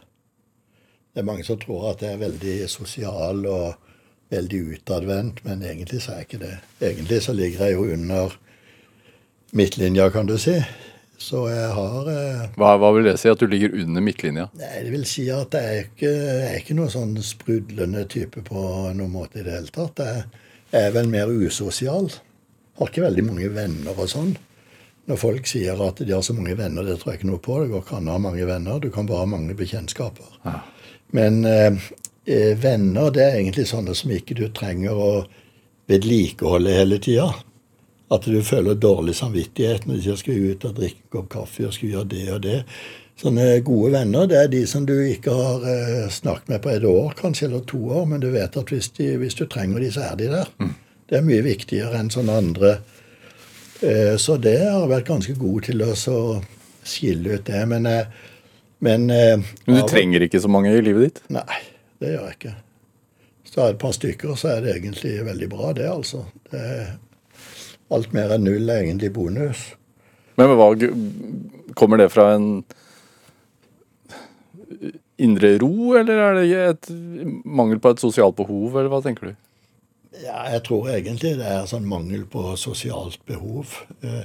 [1.13, 3.87] Det er mange som tror at jeg er veldig sosial og
[4.29, 6.53] veldig utadvendt, men egentlig så er jeg ikke det.
[6.83, 8.35] Egentlig så ligger jeg jo under
[9.57, 10.59] midtlinja, kan du si.
[11.17, 14.51] Så jeg har eh, Hva, hva vil det si at du ligger under midtlinja?
[14.59, 18.43] Nei, Det vil si at jeg er ikke, jeg er ikke noen sånn sprudlende type
[18.45, 20.03] på noen måte i det hele tatt.
[20.05, 20.27] Jeg
[20.75, 22.09] er vel mer usosial.
[22.77, 24.35] Har ikke veldig mange venner og sånn.
[25.07, 27.61] Når folk sier at de har så mange venner, det tror jeg ikke noe på.
[27.61, 28.81] Det går ikke an å ha mange venner.
[28.83, 30.33] Du kan bare ha mange bekjentskaper.
[30.43, 30.59] Ja.
[31.15, 31.77] Men eh,
[32.27, 35.11] eh, venner, det er egentlig sånne som ikke du trenger å
[35.87, 37.29] vedlikeholde hele tida.
[38.11, 41.67] At du føler dårlig samvittighet når du sier skal ut og drikke en kopp kaffe
[41.67, 42.59] og skal gjøre det og det.
[43.17, 46.83] Sånne gode venner det er de som du ikke har eh, snakket med på et
[46.85, 49.89] år, kanskje, eller to år, men du vet at hvis, de, hvis du trenger de,
[49.95, 50.51] så er de der.
[51.09, 52.75] Det er mye viktigere enn sånne andre.
[53.81, 55.91] Eh, så det har vært ganske god til å
[56.85, 57.63] skille ut det.
[57.73, 58.13] Men, eh,
[58.85, 61.21] men Men du trenger ikke så mange i livet ditt?
[61.33, 61.61] Nei,
[61.97, 62.55] det gjør jeg ikke.
[63.57, 66.19] Det er et par stykker, så er det egentlig veldig bra, det, altså.
[66.51, 66.89] Det er,
[67.89, 69.63] alt mer enn null er egentlig bonus.
[70.37, 70.67] Men hva
[71.73, 72.51] kommer det fra en
[75.17, 76.89] indre ro, eller er det et
[77.45, 79.35] mangel på et sosialt behov, eller hva tenker du?
[80.23, 83.79] Ja, jeg tror egentlig det er sånn mangel på sosialt behov.
[84.01, 84.23] Eh,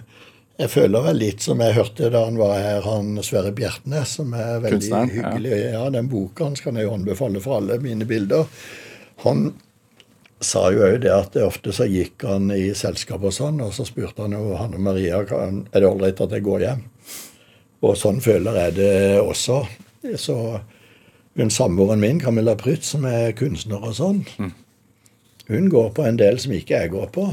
[0.61, 4.35] Jeg føler vel litt som jeg hørte da han var her, han Sverre Bjertnæs, som
[4.37, 5.57] er veldig Kunstneren, hyggelig.
[5.73, 5.87] Ja.
[5.91, 8.45] Den boka hans kan jeg jo anbefale for alle mine bilder.
[9.25, 9.55] Han
[10.45, 13.73] sa jo òg det at det ofte så gikk han i selskap og sånn, og
[13.75, 16.85] så spurte han jo Hanne Maria er det ålreit at jeg går hjem.
[17.83, 19.63] Og sånn føler jeg det også.
[20.21, 20.37] Så
[21.39, 24.25] hun samboeren min, Camilla Prytz, som er kunstner og sånn,
[25.49, 27.27] hun går på en del som ikke jeg går på.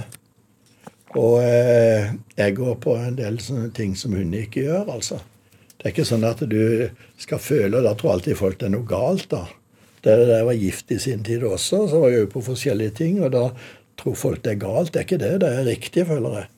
[1.17, 5.19] Og eh, jeg går på en del sånne ting som hun ikke gjør, altså.
[5.79, 8.87] Det er ikke sånn at du skal føle Da tror alltid folk det er noe
[8.87, 9.45] galt, da.
[10.03, 12.95] Det da jeg var gift i sin tid også, så var jeg jo på forskjellige
[13.01, 13.45] ting, og da
[13.99, 14.93] tror folk det er galt.
[14.93, 15.33] Det er ikke det.
[15.43, 16.49] Det er riktig, føler jeg.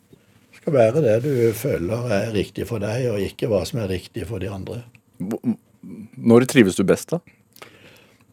[0.51, 3.89] Det skal være det du føler er riktig for deg, og ikke hva som er
[3.95, 4.83] riktig for de andre.
[5.81, 7.21] Når trives du best, da?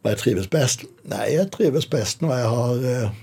[0.03, 0.85] Hva jeg trives best?
[1.11, 3.17] Nei, jeg trives best når jeg har eh,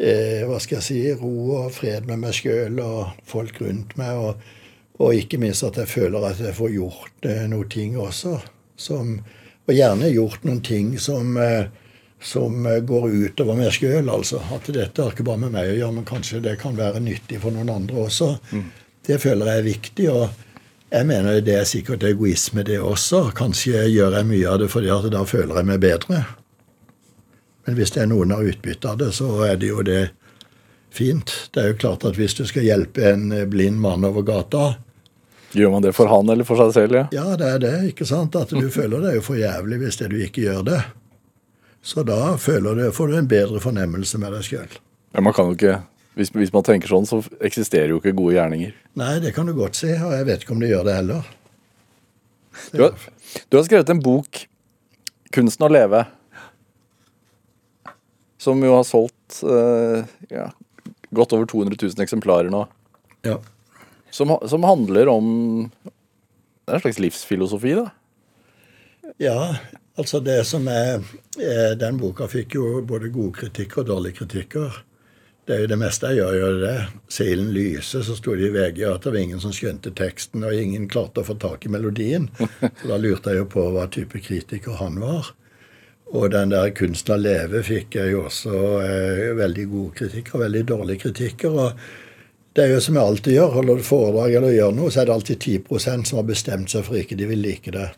[0.00, 4.16] eh, hva skal jeg si, ro og fred med meg sjøl og folk rundt meg.
[4.16, 4.48] Og,
[5.00, 8.38] og ikke minst at jeg føler at jeg får gjort eh, noen ting også.
[8.80, 9.18] Som,
[9.66, 11.68] og gjerne gjort noen ting som, eh,
[12.20, 14.08] som går utover meg sjøl.
[14.08, 14.40] Altså.
[14.54, 17.42] At dette har ikke bare med meg å gjøre, men kanskje det kan være nyttig
[17.42, 18.36] for noen andre også.
[19.06, 20.08] Det føler jeg er viktig.
[20.14, 20.46] og
[20.90, 23.30] jeg mener det er sikkert egoisme, det også.
[23.36, 26.24] Kanskje gjør jeg mye av det fordi at da føler jeg meg bedre.
[27.66, 30.10] Men hvis det er noen har utbytte av det, så er det jo det
[30.90, 31.30] fint.
[31.54, 34.72] Det er jo klart at hvis du skal hjelpe en blind mann over gata,
[35.50, 36.94] Gjør man det for han eller for seg selv?
[36.94, 37.06] ja?
[37.10, 38.36] ja, det er det, ikke sant?
[38.38, 40.80] At du føler det er jo for jævlig hvis det du ikke gjør det.
[41.82, 44.76] Så da føler du, får du en bedre fornemmelse med deg sjøl.
[45.14, 45.80] Ja, man kan jo ikke
[46.20, 48.74] hvis, hvis man tenker sånn, så eksisterer jo ikke gode gjerninger.
[49.00, 51.28] Nei, det kan du godt si, og jeg vet ikke om de gjør det heller.
[52.74, 53.04] Du har,
[53.48, 54.46] du har skrevet en bok,
[55.30, 56.02] 'Kunsten å leve',
[58.40, 60.02] som jo har solgt uh,
[60.32, 60.48] ja,
[61.14, 62.64] godt over 200 000 eksemplarer nå.
[63.26, 63.38] Ja.
[64.10, 65.26] Som, som handler om
[65.84, 67.90] Det er en slags livsfilosofi, da.
[69.20, 69.56] Ja,
[70.00, 71.02] altså det som er
[71.36, 74.80] eh, Den boka fikk jo både gode kritikker og dårlige kritikker.
[75.50, 76.72] Det er jo det meste jeg gjør, gjør det.
[77.10, 80.54] Silen lyser, så sto det i VG at det var ingen som skjønte teksten, og
[80.54, 82.28] ingen klarte å få tak i melodien.
[82.38, 85.32] Så da lurte jeg jo på hva type kritiker han var.
[86.14, 90.44] Og den der 'Kunsten å leve' fikk jeg jo også eh, veldig gode kritikker og
[90.44, 91.50] veldig dårlige kritikker.
[91.50, 91.72] og
[92.54, 93.54] det er jo som jeg alltid gjør.
[93.56, 96.84] Holder du foredrag eller gjør noe, så er det alltid 10 som har bestemt seg
[96.86, 97.88] for ikke de vil like det.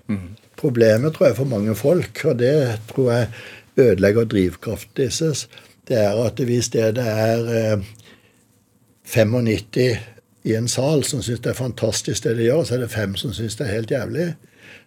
[0.57, 3.29] Problemet tror jeg for mange folk, og det tror jeg
[3.77, 5.49] ødelegger drivkraften deres,
[5.93, 7.91] det er at hvis det det er eh,
[9.05, 10.01] 95
[10.43, 13.15] i en sal som syns det er fantastisk det de gjør, så er det fem
[13.19, 14.33] som syns det er helt jævlig.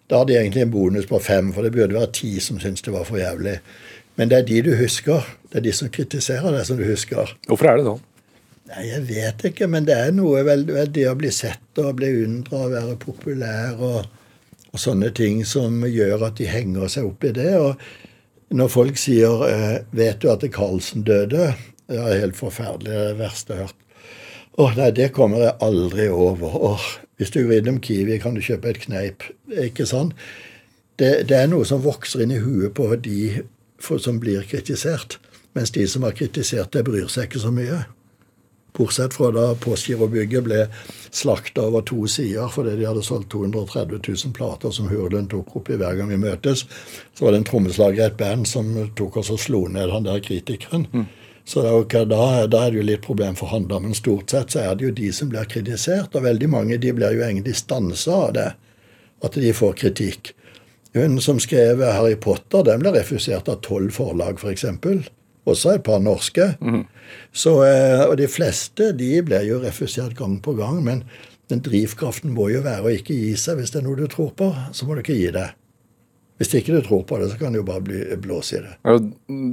[0.09, 2.83] Da har de egentlig en bonus på fem, for det burde være ti som syns
[2.85, 3.59] det var for jævlig.
[4.15, 5.23] Men det er de du husker.
[5.51, 7.31] Det er de som kritiserer deg, som du husker.
[7.47, 8.03] Hvorfor er det sånn?
[8.65, 11.99] Nei, jeg vet ikke, men det er noe vel, vel det å bli sett og
[11.99, 14.07] bli undra og være populær og,
[14.71, 17.51] og sånne ting som gjør at de henger seg opp i det.
[17.61, 17.75] Og
[18.49, 21.55] når folk sier eh, 'Vet du at Carlsen døde?'
[21.87, 22.91] Det er helt forferdelig.
[22.91, 23.81] Er det verste jeg har hørt.
[24.57, 26.55] Åh, nei, det kommer jeg aldri over.
[26.71, 26.85] Åh,
[27.17, 29.23] hvis du går innom Kiwi, kan du kjøpe et kneip.
[29.51, 30.15] Ikke sant?
[30.99, 33.43] Det, det er noe som vokser inn i huet på de
[33.77, 35.19] for, som blir kritisert.
[35.53, 37.83] Mens de som har kritisert det, bryr seg ikke så mye.
[38.75, 40.61] Bortsett fra da Postgirobygget ble
[41.15, 45.71] slakta over to sider fordi de hadde solgt 230 000 plater som Hurlund tok opp
[45.71, 46.65] i hver gang vi møtes.
[47.15, 50.07] Så var det en trommeslager i et band som tok oss og slo ned han
[50.07, 50.89] der kritikeren.
[50.91, 51.07] Mm.
[51.45, 53.77] Så da, da, er det jo litt problem for han, da.
[53.79, 56.93] Men stort sett så er det jo de som blir kritisert, og veldig mange de
[56.97, 58.47] blir jo egentlig stansa av det.
[59.23, 60.33] At de får kritikk.
[60.97, 64.65] Hun som skrev Harry Potter, den ble refusert av tolv forlag, f.eks.
[64.81, 65.05] For
[65.45, 66.53] også et par norske.
[66.59, 66.83] Mm.
[67.35, 70.81] Så, eh, og de fleste de blir jo refusert gang på gang.
[70.85, 71.03] Men
[71.51, 73.59] den drivkraften må jo være å ikke gi seg.
[73.59, 75.49] Hvis det er noe du tror på, så må du ikke gi det.
[76.41, 78.73] Hvis ikke du tror på det, så kan du jo bare bli, blåse i det.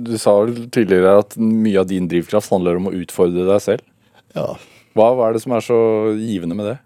[0.02, 3.84] Du sa vel tidligere at mye av din drivkraft handler om å utfordre deg selv.
[4.34, 4.48] Ja.
[4.96, 5.78] Hva, hva er det som er så
[6.18, 6.80] givende med det?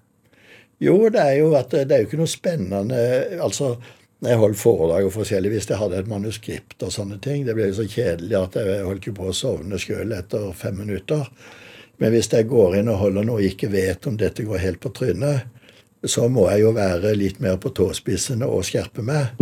[0.84, 2.98] Jo, det er jo at det er jo ikke noe spennende
[3.40, 3.76] Altså,
[4.24, 7.66] jeg holdt foredrag og forskjellig, hvis jeg hadde et manuskript og sånne ting Det ble
[7.68, 11.26] jo så kjedelig at jeg holdt ikke på å sovne sjøl etter fem minutter.
[12.00, 14.80] Men hvis jeg går inn og holder noe og ikke vet om dette går helt
[14.80, 15.52] på trynet,
[16.06, 19.36] så må jeg jo være litt mer på tåspissene og skjerpe meg.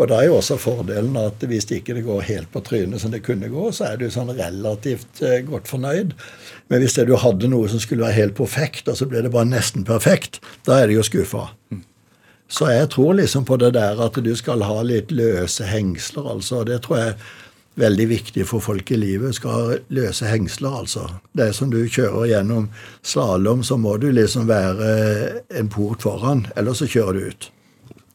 [0.00, 3.12] Og da er jo også fordelen at hvis det ikke går helt på trynet som
[3.12, 6.14] det kunne gå, så er du sånn relativt eh, godt fornøyd.
[6.72, 9.34] Men hvis det du hadde noe som skulle være helt perfekt, og så ble det
[9.34, 11.50] bare nesten perfekt, da er det jo skuffa.
[12.52, 16.60] Så jeg tror liksom på det der at du skal ha litt løse hengsler, altså.
[16.68, 17.30] Det tror jeg er
[17.80, 19.38] veldig viktig for folk i livet.
[19.38, 21.06] Skal ha løse hengsler, altså.
[21.32, 22.68] Det som du kjører gjennom
[23.00, 24.90] slalåm, så må du liksom være
[25.48, 27.48] en port foran, ellers så kjører du ut.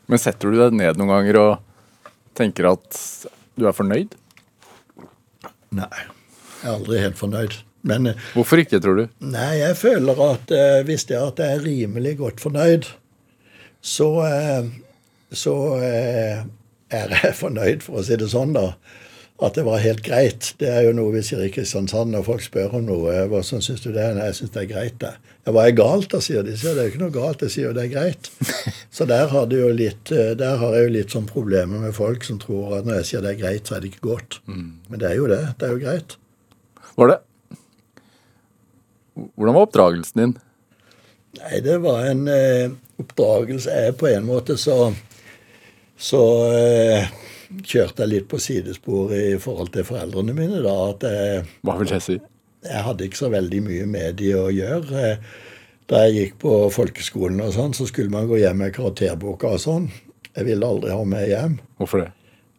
[0.07, 1.49] Men setter du deg ned noen ganger og
[2.38, 3.01] tenker at
[3.57, 4.13] du er fornøyd?
[5.75, 5.89] Nei,
[6.61, 7.57] jeg er aldri helt fornøyd.
[7.88, 9.03] Men, eh, Hvorfor ikke, tror du?
[9.33, 12.88] Nei, jeg føler at eh, hvis det er at jeg er rimelig godt fornøyd,
[13.88, 14.69] så, eh,
[15.31, 16.45] så eh,
[16.91, 18.71] er jeg fornøyd, for å si det sånn, da
[19.38, 20.53] at det var helt greit.
[20.57, 23.13] Det er jo noe vi sier i Kristiansand når folk spør om noe.
[23.29, 24.15] hva sånn syns du det er?
[24.17, 25.11] Nei, jeg syns det er greit, det.
[25.45, 26.55] Ja, hva er galt, da, sier de.
[26.57, 28.31] Sier det er jo ikke noe galt, jeg sier jo det er greit.
[28.97, 32.25] Så der har, jo litt, eh, der har jeg jo litt sånn problemer med folk
[32.25, 34.39] som tror at når jeg sier det er greit, så er det ikke godt.
[34.49, 34.65] Mm.
[34.89, 35.43] Men det er jo det.
[35.61, 36.17] Det er jo greit.
[36.97, 37.21] Var det
[39.17, 40.35] Hvordan var oppdragelsen din?
[41.38, 44.91] Nei, det var en eh, oppdragelse er på en måte så
[45.97, 46.21] så
[46.53, 47.07] eh,
[47.65, 50.61] kjørte jeg litt på sidespor i forhold til foreldrene mine.
[50.61, 52.19] da, at jeg, Hva vil det si?
[52.67, 55.07] Jeg hadde ikke så veldig mye med de å gjøre.
[55.87, 59.63] Da jeg gikk på folkeskolen, og sånn, så skulle man gå hjem med karakterboka og
[59.63, 59.89] sånn.
[60.35, 61.57] Jeg ville aldri ha med hjem.
[61.79, 62.11] Hvorfor det?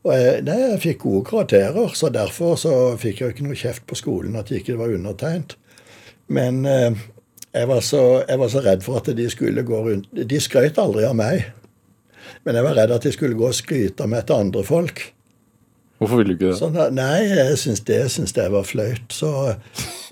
[0.07, 3.85] Og jeg, nei, jeg fikk gode karakterer, så derfor så fikk jeg ikke noe kjeft
[3.87, 5.59] på skolen at det ikke var undertegnet.
[6.33, 6.97] Men eh,
[7.55, 10.79] jeg, var så, jeg var så redd for at de skulle gå rundt De skrøt
[10.79, 11.47] aldri av meg.
[12.45, 15.07] Men jeg var redd at de skulle gå og skryte av meg til andre folk.
[15.99, 16.59] Hvorfor ville du ikke det?
[16.61, 19.15] Sånn, nei, jeg syns det synes jeg var flaut.
[19.15, 19.31] Så,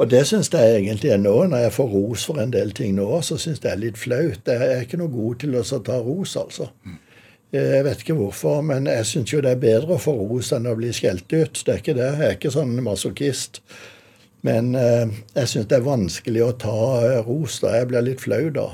[0.03, 1.35] og det syns jeg egentlig er nå.
[1.53, 4.01] Når jeg får ros for en del ting nå, så syns jeg det er litt
[4.01, 4.51] flaut.
[4.51, 6.73] Jeg er ikke noe god til å ta ros, altså.
[7.55, 10.67] Jeg vet ikke hvorfor, men jeg syns jo det er bedre å få ros enn
[10.67, 11.63] å bli skjelt ut.
[11.63, 12.09] Det er ikke det.
[12.19, 13.63] Jeg er ikke sånn masochist.
[14.47, 17.61] Men eh, jeg syns det er vanskelig å ta eh, ros.
[17.63, 17.69] da.
[17.81, 18.69] Jeg blir litt flau da.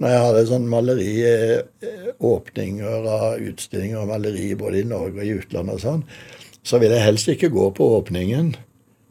[0.00, 5.76] Når jeg hadde sånn maleriåpninger av utstillinger og maleri både i Norge og i utlandet
[5.76, 6.02] og sånn,
[6.64, 8.56] så vil jeg helst ikke gå på åpningen.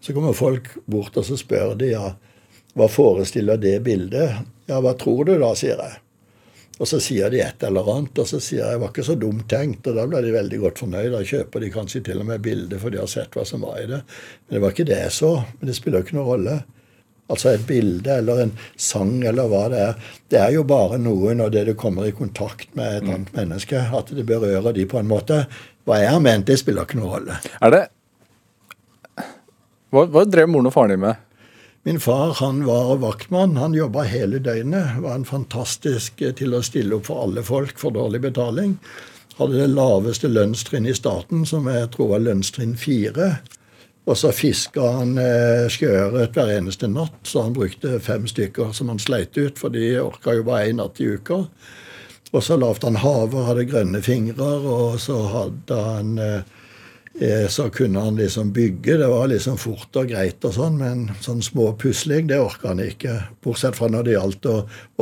[0.02, 2.08] Så kommer folk bort og så spør de, ja,
[2.78, 4.32] hva forestiller det bildet?
[4.70, 5.94] Ja, hva tror du da, sier jeg.
[6.80, 9.50] Og så sier de et eller annet, og så sier jeg var ikke så dumt
[9.52, 9.88] tenkt.
[9.92, 11.12] Og da blir de veldig godt fornøyd.
[11.12, 13.82] Da kjøper de kanskje til og med bilde, for de har sett hva som var
[13.82, 14.00] i det.
[14.48, 15.34] Men det var ikke det jeg så.
[15.60, 16.58] Men det spiller jo ikke noen rolle.
[17.30, 20.08] Altså et bilde eller en sang eller hva det er.
[20.32, 23.12] Det er jo bare noe når det du kommer i kontakt med et mm.
[23.14, 25.44] annet menneske, at det berører de på en måte.
[25.86, 27.42] Hva jeg har ment, det spiller ikke noen rolle.
[27.60, 27.86] Er det
[29.90, 31.22] Hva, hva drev moren og faren din med?
[31.84, 33.58] Min far han var vaktmann.
[33.58, 35.00] Han jobba hele døgnet.
[35.00, 38.76] Var en fantastisk til å stille opp for alle folk for dårlig betaling.
[39.40, 43.38] Hadde det laveste lønnstrinn i staten, som jeg tror var lønnstrinn fire.
[44.10, 48.90] Og så fiska han eh, sjøørret hver eneste natt, så han brukte fem stykker som
[48.92, 51.44] han sleit ut, for de orka jo bare én natt i uka.
[52.34, 56.59] Og så lavte han haver, hadde grønne fingre, og så hadde han eh, eh,
[57.52, 58.94] Så kunne han liksom bygge.
[58.98, 63.18] Det var liksom fort og greit og sånn, men sånn småpusling, det orka han ikke.
[63.44, 64.54] Bortsett fra når det gjaldt å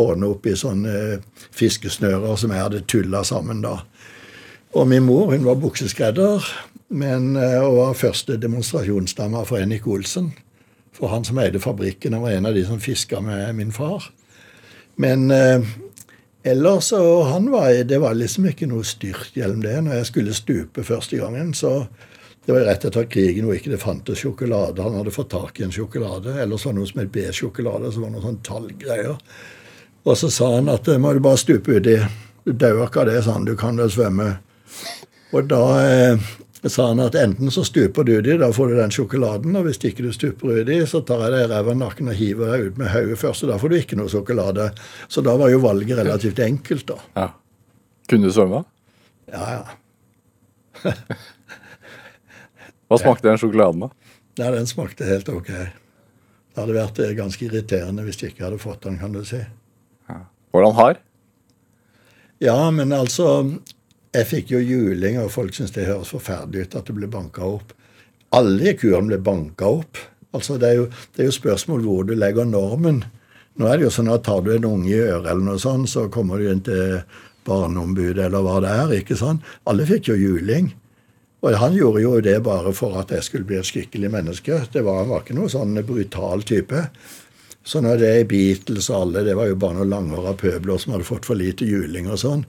[0.02, 1.20] ordne opp i sånne
[1.54, 3.76] fiskesnører som jeg hadde tulla sammen da.
[4.74, 6.50] Og min mor hun var bukseskredder,
[6.90, 10.32] men, eh, og var første demonstrasjonsdame for Henrik Olsen.
[10.94, 14.10] For han som eide fabrikken, han var en av de som fiska med min far.
[14.96, 15.62] Men eh,
[16.44, 19.84] ellers og han var, Det var liksom ikke noe styrt gjennom det.
[19.84, 21.88] Når jeg skulle stupe første gangen, så
[22.48, 24.80] Det var rett etter krigen hvor ikke det fantes sjokolade.
[24.80, 28.14] Han hadde fått tak i en sjokolade, eller så noe som het B-sjokolade, så var
[28.14, 29.18] noen sånn tallgreier.
[30.08, 31.98] Og så sa han at må du bare stupe uti.
[32.48, 33.50] Du dauer ikke av det, sa han.
[33.50, 34.30] Du kan vel svømme.
[35.36, 36.32] Og da eh,
[36.64, 39.84] sa han at enten så stuper du uti, da får du den sjokoladen, og hvis
[39.84, 42.80] ikke du stuper uti, så tar jeg deg i ræva nakken og hiver deg ut
[42.80, 44.72] med hodet først, og da får du ikke noe sjokolade.
[45.12, 47.02] Så da var jo valget relativt enkelt, da.
[47.20, 47.32] Ja.
[48.08, 48.64] Kunne du svømme?
[49.36, 50.96] Ja, ja.
[52.88, 54.14] Hva smakte den sjokoladen, da?
[54.38, 55.50] Nei, den smakte helt ok.
[55.50, 59.42] Det hadde vært eh, ganske irriterende hvis de ikke hadde fått den, kan du si.
[60.08, 61.02] Var den hard?
[62.42, 63.60] Ja, men altså
[64.14, 67.44] Jeg fikk jo juling, og folk syns det høres forferdelig ut at det ble banka
[67.46, 67.74] opp.
[68.34, 70.00] Alle i kuren ble banka opp.
[70.34, 73.04] Altså, det er, jo, det er jo spørsmål hvor du legger normen.
[73.60, 75.92] Nå er det jo sånn at tar du en unge i øret eller noe sånt,
[75.92, 76.98] så kommer du inn til
[77.48, 78.96] barneombudet eller hva det er.
[79.02, 79.46] ikke sant?
[79.70, 80.72] Alle fikk jo juling.
[81.46, 84.64] Og han gjorde jo det bare for at jeg skulle bli et skikkelig menneske.
[84.74, 86.88] Det var, han var ikke noe sånn brutal type.
[87.68, 90.94] Så når det er Beatles og alle, det var jo bare noen langhåra pøbler som
[90.96, 92.46] hadde fått for lite juling og sånn.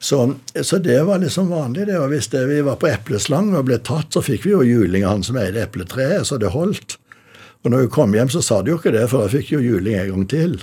[0.00, 0.22] Så,
[0.56, 1.86] så, det var liksom vanlig.
[1.90, 4.62] det, og Hvis det, vi var på epleslang og ble tatt, så fikk vi jo
[4.64, 6.96] juling av han som eide epletreet, så det holdt.
[7.62, 9.60] Og når vi kom hjem, så sa de jo ikke det, for da fikk jo
[9.62, 10.56] juling en gang til.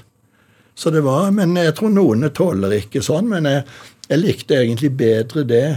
[0.73, 3.30] Så det var, Men jeg tror noen tåler ikke sånn.
[3.30, 3.63] Men jeg,
[4.09, 5.67] jeg likte egentlig bedre det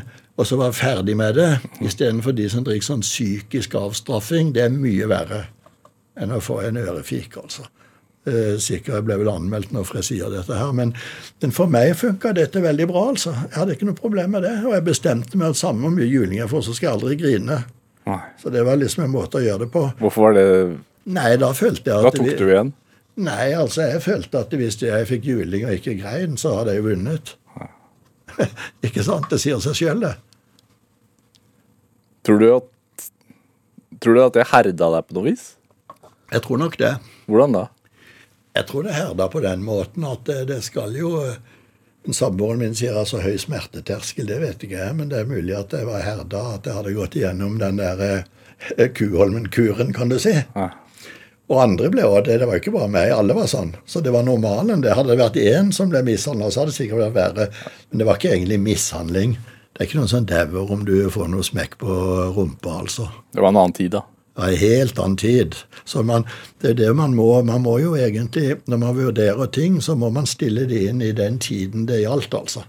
[0.42, 1.50] og så være ferdig med det,
[1.86, 4.50] istedenfor de som drikker sånn psykisk avstraffing.
[4.56, 5.44] Det er mye verre
[6.18, 7.68] enn å få en ørefik, altså.
[8.26, 10.92] Eh, sikkert jeg ble vel anmeldt når jeg sier dette her, men,
[11.54, 13.36] for meg funka dette veldig bra, altså.
[13.46, 16.10] Jeg hadde ikke noe problem med det, og jeg bestemte meg at samme hvor mye
[16.10, 17.58] juling jeg får, så skal jeg aldri grine.
[18.10, 18.20] Nei.
[18.42, 19.84] Så det var liksom en måte å gjøre det på.
[20.02, 20.46] Hvorfor var det
[21.02, 22.68] Nei, da følte jeg at Da tok du igjen?
[23.22, 26.86] Nei, altså, jeg følte at hvis jeg fikk juling og ikke grein, så hadde jeg
[26.86, 27.34] vunnet.
[28.86, 29.26] ikke sant?
[29.30, 30.14] Det sier seg sjøl, det.
[32.26, 32.68] Tror du at
[34.02, 35.52] Tror du at det herda deg på noe vis?
[36.32, 36.96] Jeg tror nok det.
[37.30, 37.66] Hvordan da?
[38.56, 41.12] Jeg tror det herda på den måten at det, det skal jo
[42.10, 45.70] Samboeren min sier altså høy smerteterskel, det vet ikke jeg, men det er mulig at
[45.70, 50.32] jeg var herda, at jeg hadde gått igjennom den der eh, Kuholmen-kuren, kan du si.
[50.34, 50.64] Ja.
[51.46, 52.40] Og andre ble også det.
[52.42, 53.70] Det var ikke bare meg, alle var sånn.
[53.86, 54.82] Så det var normalen.
[54.82, 57.48] Det hadde vært én som ble mishandla, så hadde det sikkert vært verre.
[57.90, 59.36] Men det var ikke egentlig mishandling.
[59.72, 61.92] Det er ikke noen som dauer om du får noe smekk på
[62.36, 63.06] rumpa, altså.
[63.32, 64.02] Det var en annen tid, da.
[64.36, 65.56] Er en helt annen tid.
[65.88, 66.26] Så man,
[66.60, 67.28] det er det man må.
[67.44, 71.12] Man må jo egentlig, når man vurderer ting, så må man stille det inn i
[71.16, 72.64] den tiden det gjaldt, altså.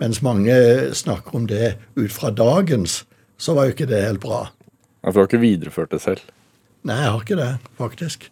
[0.00, 0.54] Mens mange
[0.96, 3.04] snakker om det ut fra dagens,
[3.40, 4.46] så var jo ikke det helt bra.
[5.00, 6.24] Ja, For du har ikke videreført det selv?
[6.86, 8.28] Nei, jeg har ikke det, faktisk.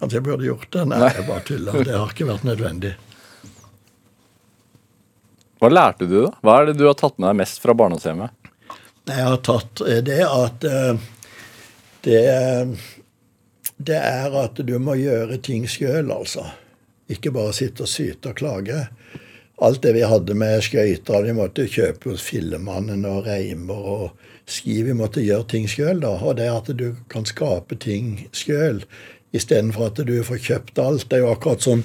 [0.00, 0.82] Kanskje jeg burde gjort det?
[0.90, 0.98] Nei.
[1.14, 1.84] jeg bare tuller.
[1.86, 2.94] Det har ikke vært nødvendig.
[5.60, 6.30] Hva lærte du, da?
[6.40, 8.32] Hva er det du har tatt med deg mest fra barndomshjemmet?
[9.10, 11.02] Jeg har tatt eh, det at eh,
[12.06, 12.20] det,
[13.76, 16.46] det er at du må gjøre ting sjøl, altså.
[17.10, 18.86] Ikke bare sitte og syte og klage.
[19.60, 24.04] Alt det vi hadde med skøyter, vi måtte kjøpe hos Fillemannen og reimer og
[24.48, 24.78] ski.
[24.86, 26.14] Vi måtte gjøre ting sjøl, da.
[26.24, 28.80] Og det at du kan skape ting sjøl
[29.36, 31.10] istedenfor at du får kjøpt alt.
[31.10, 31.84] Det er jo akkurat som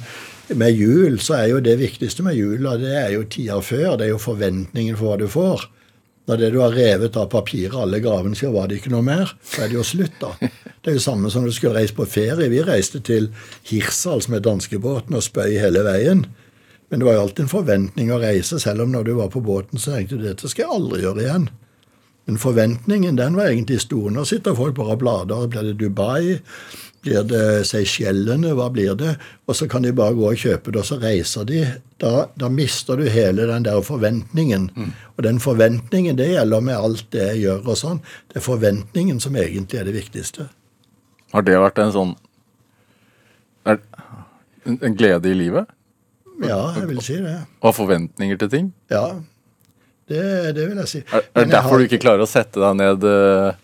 [0.54, 3.96] med jul, så er jo det viktigste med jula, det er jo tida før.
[3.98, 5.66] Det er jo forventningen for hva du får.
[6.26, 9.36] Når det du har revet av papiret, alle gavene, så var det ikke noe mer.
[9.46, 10.32] Så er det jo slutt, da.
[10.82, 12.50] Det er jo samme som du skulle reise på ferie.
[12.50, 13.30] Vi reiste til
[13.70, 16.26] Hirsals med danskebåten og spøy hele veien.
[16.90, 19.42] Men det var jo alltid en forventning å reise, selv om når du var på
[19.46, 21.48] båten, så tenkte du dette skal jeg aldri gjøre igjen.
[22.26, 24.10] Men forventningen den var egentlig stor.
[24.12, 25.48] Nå sitter folk bare og blader.
[25.52, 26.40] Blir det Dubai?
[27.06, 28.56] Blir det Seychellene?
[28.58, 29.12] Hva blir det?
[29.46, 31.62] Og så kan de bare gå og kjøpe det, og så reiser de.
[32.02, 34.72] Da, da mister du hele den der forventningen.
[35.14, 38.02] Og den forventningen, det gjelder med alt det jeg gjør og sånn.
[38.34, 40.50] Det er forventningen som egentlig er det viktigste.
[41.36, 42.16] Har det vært en sånn
[43.70, 43.80] er,
[44.66, 45.70] en, glede i livet?
[46.42, 47.38] Ja, jeg vil si det.
[47.62, 48.74] Å ha forventninger til ting?
[48.94, 49.08] Ja,
[50.12, 50.24] det,
[50.58, 51.04] det vil jeg si.
[51.12, 53.62] Er, det derfor har- du ikke klarer å sette deg ned eh,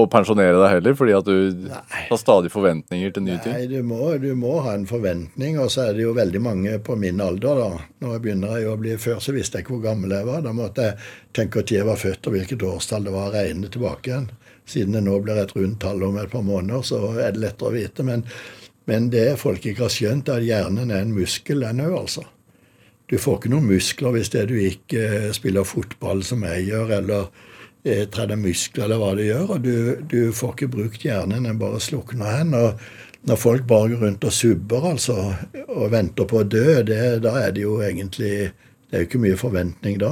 [0.00, 0.94] og pensjonere deg heller?
[0.96, 1.68] Fordi at du
[2.08, 3.52] har stadig forventninger til nye ting?
[3.56, 6.78] Nei, du må, du må ha en forventning, og så er det jo veldig mange
[6.86, 7.82] på min alder, da.
[8.04, 10.40] Når jeg begynner å bli Før så visste jeg ikke hvor gammel jeg var.
[10.46, 10.96] Da måtte jeg
[11.36, 14.30] tenke når jeg var født, og hvilket årstall det var, regne tilbake igjen.
[14.72, 17.72] Siden det nå blir et rundt tall om et par måneder, så er det lettere
[17.72, 18.06] å vite.
[18.06, 18.22] Men,
[18.86, 22.22] men det folk ikke har skjønt, er at hjernen er en muskel, den òg, altså.
[23.12, 26.94] Du får ikke noen muskler hvis det du ikke eh, spiller fotball som jeg gjør,
[26.96, 27.26] eller
[27.84, 29.50] eh, trener muskler, eller hva du gjør.
[29.52, 29.74] Og du,
[30.08, 32.56] du får ikke brukt hjernen, den bare slukner hen.
[32.56, 32.80] Og
[33.28, 35.18] når folk bare går rundt og subber, altså,
[35.66, 38.34] og venter på å dø, det, da er det jo egentlig
[38.92, 40.10] Det er jo ikke mye forventning da.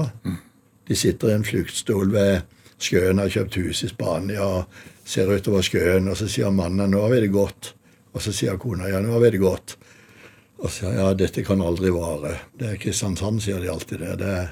[0.89, 2.47] De sitter i en fluktstol ved
[2.81, 4.47] sjøen, har kjøpt hus i Spania,
[5.05, 7.75] ser utover sjøen, og så sier mannen 'nå har vi det godt'.
[8.15, 9.77] Og så sier kona 'ja, nå har vi det godt'.
[10.61, 12.35] Og så ja, dette kan aldri vare.
[12.59, 14.17] Det er Kristiansand, sier de alltid det.
[14.21, 14.51] Det er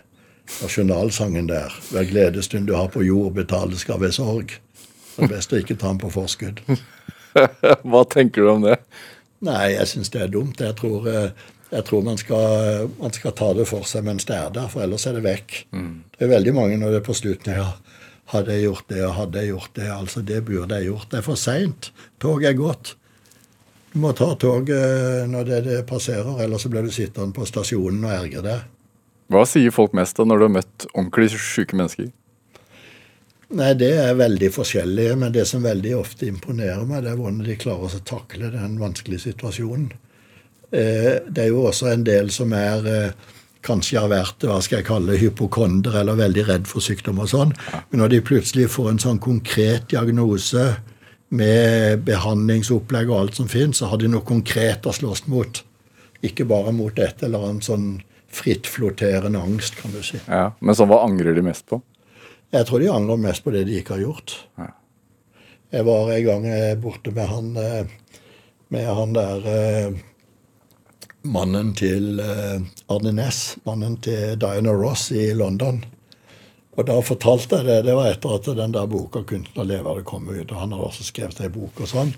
[0.63, 1.75] nasjonalsangen der.
[1.93, 4.55] Hver gledesstund du har på jord, betales skal ved sorg.
[5.17, 6.63] Det er best å ikke ta den på forskudd.
[7.91, 8.79] Hva tenker du om det?
[9.45, 10.63] Nei, jeg syns det er dumt.
[10.65, 14.39] Jeg tror, eh, jeg tror man, skal, man, skal, ta det for seg mens det
[14.39, 15.59] er der, for ellers er det vekk.
[15.77, 15.93] Mm.
[16.17, 17.69] Det er veldig mange når det er på slutten ja,
[18.33, 21.11] hadde jeg gjort det, og hadde jeg gjort det, altså det burde jeg gjort.
[21.13, 21.91] Det er for seint.
[22.23, 22.95] Toget er gått.
[23.93, 28.05] Du må ta toget når det, det passerer, ellers så blir du sittende på stasjonen
[28.05, 28.67] og ergre deg.
[29.33, 32.11] Hva sier folk mest da når du har møtt ordentlig syke mennesker?
[33.49, 37.41] Nei, Det er veldig forskjellig, men det som veldig ofte imponerer meg, det er hvordan
[37.47, 39.89] de klarer å takle den vanskelige situasjonen.
[40.69, 43.29] Eh, det er jo også en del som er eh,
[43.65, 47.55] kanskje har vært hva skal jeg kalle hypokonder eller veldig redd for sykdom og sånn.
[47.89, 50.67] Men når de plutselig får en sånn konkret diagnose
[51.29, 55.63] med behandlingsopplegg og alt som finnes, så har de noe konkret å slåss mot.
[56.25, 57.89] Ikke bare mot et eller annet sånn
[58.33, 60.21] frittflotterende angst, kan du si.
[60.27, 61.81] Ja, Men så hva angrer de mest på?
[62.53, 64.35] Jeg tror de angrer mest på det de ikke har gjort.
[64.61, 64.73] Ja.
[65.69, 67.91] Jeg var en gang eh, borte med han, eh,
[68.73, 69.99] med han der eh,
[71.29, 72.23] mannen til
[72.89, 75.83] Arne Næss, mannen til Diana Ross i London.
[76.79, 77.79] Og da fortalte jeg det.
[77.89, 80.53] Det var etter at den der boka 'Kunsten å leve' hadde kommet ut.
[80.53, 82.13] og Han hadde også skrevet ei bok og sånn.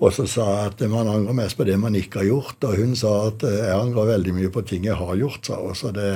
[0.00, 2.64] Og så sa jeg at man angrer mest på det man ikke har gjort.
[2.64, 5.76] Og hun sa at jeg angrer veldig mye på ting jeg har gjort, sa hun.
[5.76, 6.10] Så det,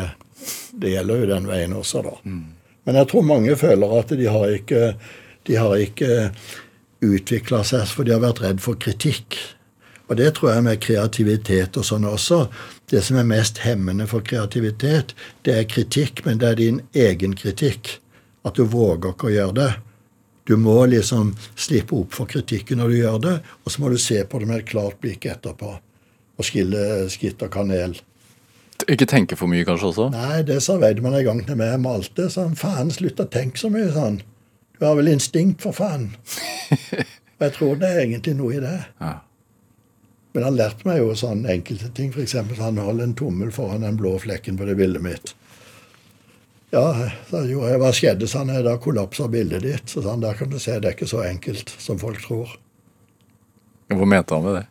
[0.73, 2.17] det, gjelder jo den veien også, da.
[2.25, 2.45] Mm.
[2.85, 4.83] Men jeg tror mange føler at de har ikke,
[5.49, 6.11] de har ikke
[7.01, 9.37] utvikla seg, for de har vært redd for kritikk.
[10.11, 12.41] Og det tror jeg med kreativitet og sånn også.
[12.91, 15.15] Det som er mest hemmende for kreativitet,
[15.47, 18.01] det er kritikk, men det er din egen kritikk.
[18.43, 19.71] At du våger ikke å gjøre det.
[20.51, 24.01] Du må liksom slippe opp for kritikken når du gjør det, og så må du
[24.03, 25.77] se på det med et klart blikk etterpå.
[26.41, 27.95] Og skille skitt og kanel.
[28.91, 30.09] Ikke tenke for mye, kanskje også?
[30.17, 31.77] Nei, det sa Weidemann en gang til meg.
[31.85, 34.23] Malte sånn Faen, slutt å tenke så mye sånn.
[34.81, 36.15] Du har vel instinkt, for faen.
[37.39, 38.79] Og jeg tror det er egentlig noe i det.
[38.99, 39.19] Ja.
[40.33, 42.13] Men han lærte meg jo sånn enkelte ting.
[42.15, 42.37] F.eks.
[42.61, 45.35] han holdt en tommel foran den blå flekken på det bildet mitt.
[46.71, 46.85] Ja,
[47.27, 48.53] så jo, hva skjedde, sa han.
[48.65, 49.91] Da kollapsa bildet ditt.
[49.91, 52.55] Så sa han, der kan du se, det er ikke så enkelt som folk tror.
[53.91, 54.67] Hva mente han med det?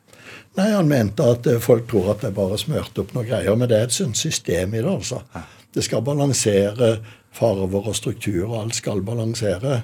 [0.57, 3.55] Nei, Han mente at eh, folk tror at det bare smørte opp noen greier.
[3.60, 4.89] Men det er et system i det.
[4.89, 5.22] altså.
[5.76, 6.97] Det skal balansere
[7.36, 8.62] farver og strukturer.
[8.62, 9.82] Alt skal balansere.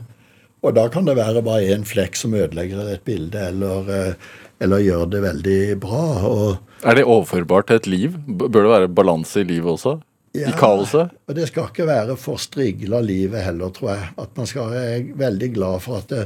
[0.66, 4.34] Og da kan det være bare én flekk som ødelegger et bilde, eller, eh,
[4.66, 6.04] eller gjør det veldig bra.
[6.26, 8.18] Og, er det overførbart til et liv?
[8.26, 10.00] Bør det være balanse i livet også?
[10.36, 11.14] Ja, I kaoset?
[11.30, 14.10] Og det skal ikke være for strigla livet heller, tror jeg.
[14.20, 16.26] At man skal være veldig glad for at det,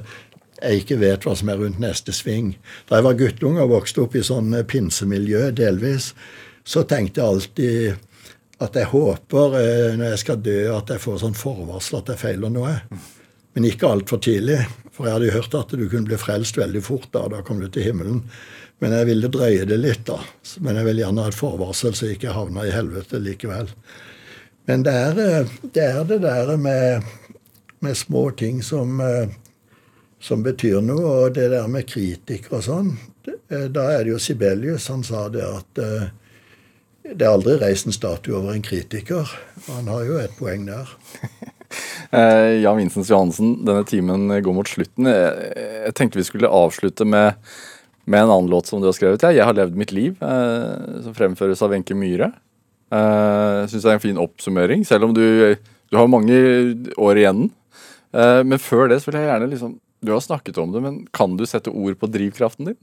[0.60, 2.56] jeg ikke vet hva som er rundt neste sving.
[2.90, 6.14] Da jeg var guttunge og vokste opp i sånn eh, pinsemiljø delvis,
[6.68, 11.22] så tenkte jeg alltid at jeg håper eh, når jeg skal dø, at jeg får
[11.24, 12.76] sånn forvarsel at jeg feiler noe.
[13.54, 14.60] Men ikke altfor tidlig.
[14.94, 17.26] For jeg hadde hørt at du kunne bli frelst veldig fort da.
[17.32, 18.24] Da kom du til himmelen.
[18.80, 20.20] Men jeg ville drøye det litt, da.
[20.64, 23.72] Men jeg ville gjerne ha et forvarsel, så jeg ikke havna i helvete likevel.
[24.70, 27.08] Men det er eh, det, er det der med,
[27.84, 29.00] med små ting som
[30.20, 31.12] som betyr noe.
[31.24, 32.90] Og det der med kritikere og sånn,
[33.28, 34.90] eh, da er det jo Sibelius.
[34.92, 35.84] Han sa det at
[37.10, 39.32] det er aldri reist en statue over en kritiker.
[39.72, 40.92] Han har jo et poeng der.
[42.12, 45.10] eh, Jan Vincents Johansen, denne timen går mot slutten.
[45.10, 47.38] Jeg, tenkte vi skulle avslutte med,
[48.06, 49.24] med, en annen låt som du har skrevet.
[49.24, 52.34] 'Jeg har levd mitt liv', eh, som fremføres av Wenche Myhre.
[52.90, 55.56] Jeg Syns det er en fin oppsummering, selv om du,
[55.92, 56.34] du har mange
[56.98, 57.50] år igjen.
[58.14, 61.02] Eh, men før det så vil jeg gjerne liksom du har snakket om det, men
[61.12, 62.78] kan du sette ord på drivkraften din?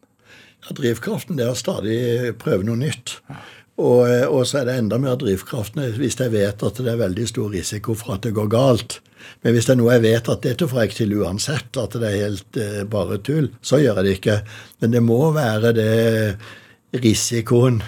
[0.66, 1.96] Ja, drivkraften det er å stadig
[2.42, 3.14] prøve noe nytt.
[3.76, 7.02] Og, eh, og, så er det enda mer drivkraften hvis jeg vet at det er
[7.02, 9.00] veldig stor risiko for at det går galt.
[9.44, 12.08] Men hvis det er noe jeg vet at dette får jeg til uansett, at det
[12.08, 14.38] er helt eh, bare tull, så gjør jeg det ikke.
[14.80, 15.92] Men det må være det
[16.96, 17.82] risikoen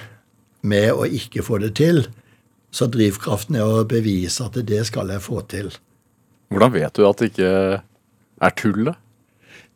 [0.68, 2.05] med å ikke få det til.
[2.74, 5.70] Så drivkraften er å bevise at det skal jeg få til.
[6.53, 7.53] Hvordan vet du at det ikke
[8.45, 8.99] er tull, da?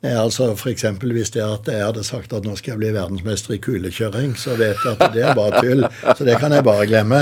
[0.02, 0.82] Nei, altså F.eks.
[0.98, 4.56] hvis det at jeg hadde sagt at nå skal jeg bli verdensmester i kulekjøring, så
[4.58, 5.84] vet jeg at det er bare tull.
[6.18, 7.20] Så det kan jeg bare glemme.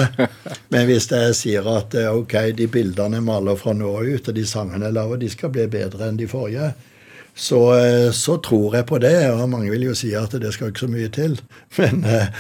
[0.73, 4.39] Men hvis jeg sier at eh, ok, de bildene jeg maler fra nå ut, og
[4.39, 6.71] de sangene jeg lager, de skal bli bedre enn de forrige,
[7.37, 9.13] så, eh, så, tror jeg på det.
[9.29, 11.37] Og mange vil jo si at det skal ikke så mye til.
[11.83, 12.33] Men, eh,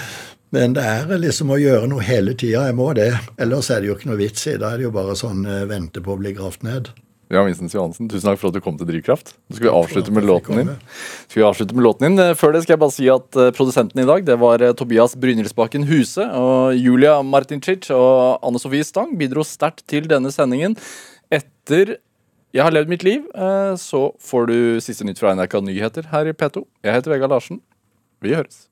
[0.51, 2.64] men det er liksom å gjøre noe hele tida.
[2.66, 3.12] Jeg må det.
[3.38, 4.57] Ellers er det jo ikke noe vits i.
[4.59, 6.91] Da er det jo bare sånn vente på å bli gravd ned.
[7.31, 9.37] Ja, Vincent Johansen, tusen takk for at du kom til Drivkraft.
[9.47, 10.70] Nå skal vi avslutte med låten din.
[11.28, 12.18] Skal vi avslutte med låten din?
[12.24, 14.72] Eh, Før det skal jeg bare si at eh, produsenten i dag det var eh,
[14.74, 16.26] Tobias Brynildsbakken Huse.
[16.26, 20.74] Og Julia Martincic og Anne Sofie Stang bidro sterkt til denne sendingen.
[21.31, 22.01] Etter
[22.51, 23.28] Jeg har levd mitt liv,
[23.78, 26.64] så får du siste nytt fra NRK Nyheter her i P2.
[26.83, 27.62] Jeg heter Vegard Larsen.
[28.18, 28.64] Vi høres.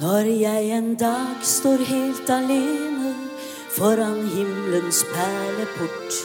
[0.00, 3.14] Når jeg en dag står helt alene
[3.72, 6.16] foran himmelens perleport,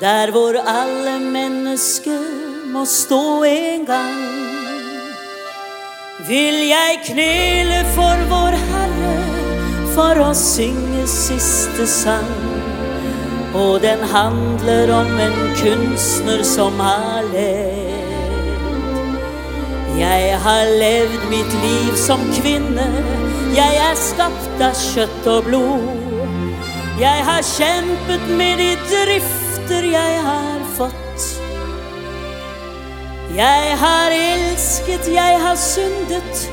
[0.00, 2.26] der hvor alle mennesker
[2.74, 4.20] må stå en gang,
[6.28, 9.14] vil jeg knele for vår Herre
[9.94, 12.36] for å synge siste sang.
[13.54, 17.99] Og den handler om en kunstner som har levd.
[19.98, 22.86] Jeg har levd mitt liv som kvinne.
[23.56, 25.88] Jeg er skapt av kjøtt og blod.
[27.00, 31.26] Jeg har kjempet med de drifter jeg har fått.
[33.36, 36.50] Jeg har elsket, jeg har syndet.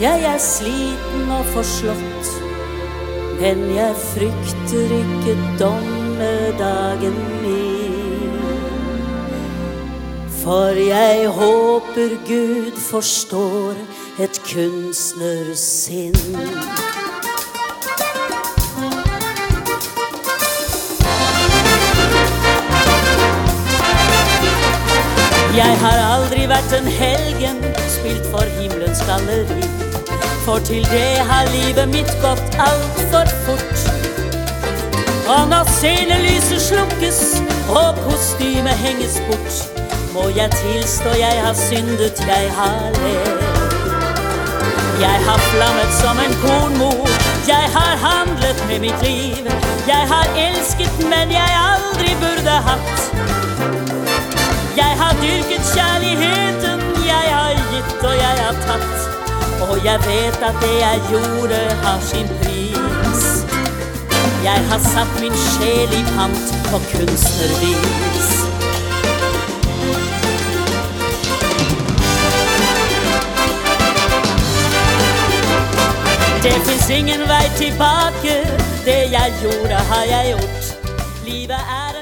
[0.00, 2.32] Jeg er sliten og forslått.
[3.40, 7.73] Men jeg frykter ikke dommedagen min.
[10.44, 13.74] For jeg håper Gud forstår
[14.20, 16.14] et kunstnersinn.
[25.56, 29.62] Jeg har aldri vært en helgen, spilt for himmelens galleri.
[30.44, 33.86] For til det har livet mitt gått altfor fort.
[35.24, 37.22] Og når scenelyset slukkes
[37.72, 39.73] og kostymet henges bort,
[40.14, 43.40] må jeg tilstå jeg har syndet, jeg har levd.
[45.00, 47.08] Jeg har flammet som en kornmor,
[47.48, 49.44] jeg har handlet med mitt liv.
[49.92, 53.00] Jeg har elsket, men jeg aldri burde hatt.
[54.76, 56.78] Jeg har dyrket kjærligheten,
[57.12, 58.96] jeg har gitt og jeg har tatt.
[59.66, 63.26] Og jeg vet at det jeg gjorde har sin pris.
[64.44, 68.33] Jeg har satt min sjel i pant på kunstnervis.
[76.44, 78.34] Det fins ingen vei tilbake,
[78.84, 80.64] det jeg gjorde har jeg gjort.
[81.24, 81.93] Livet er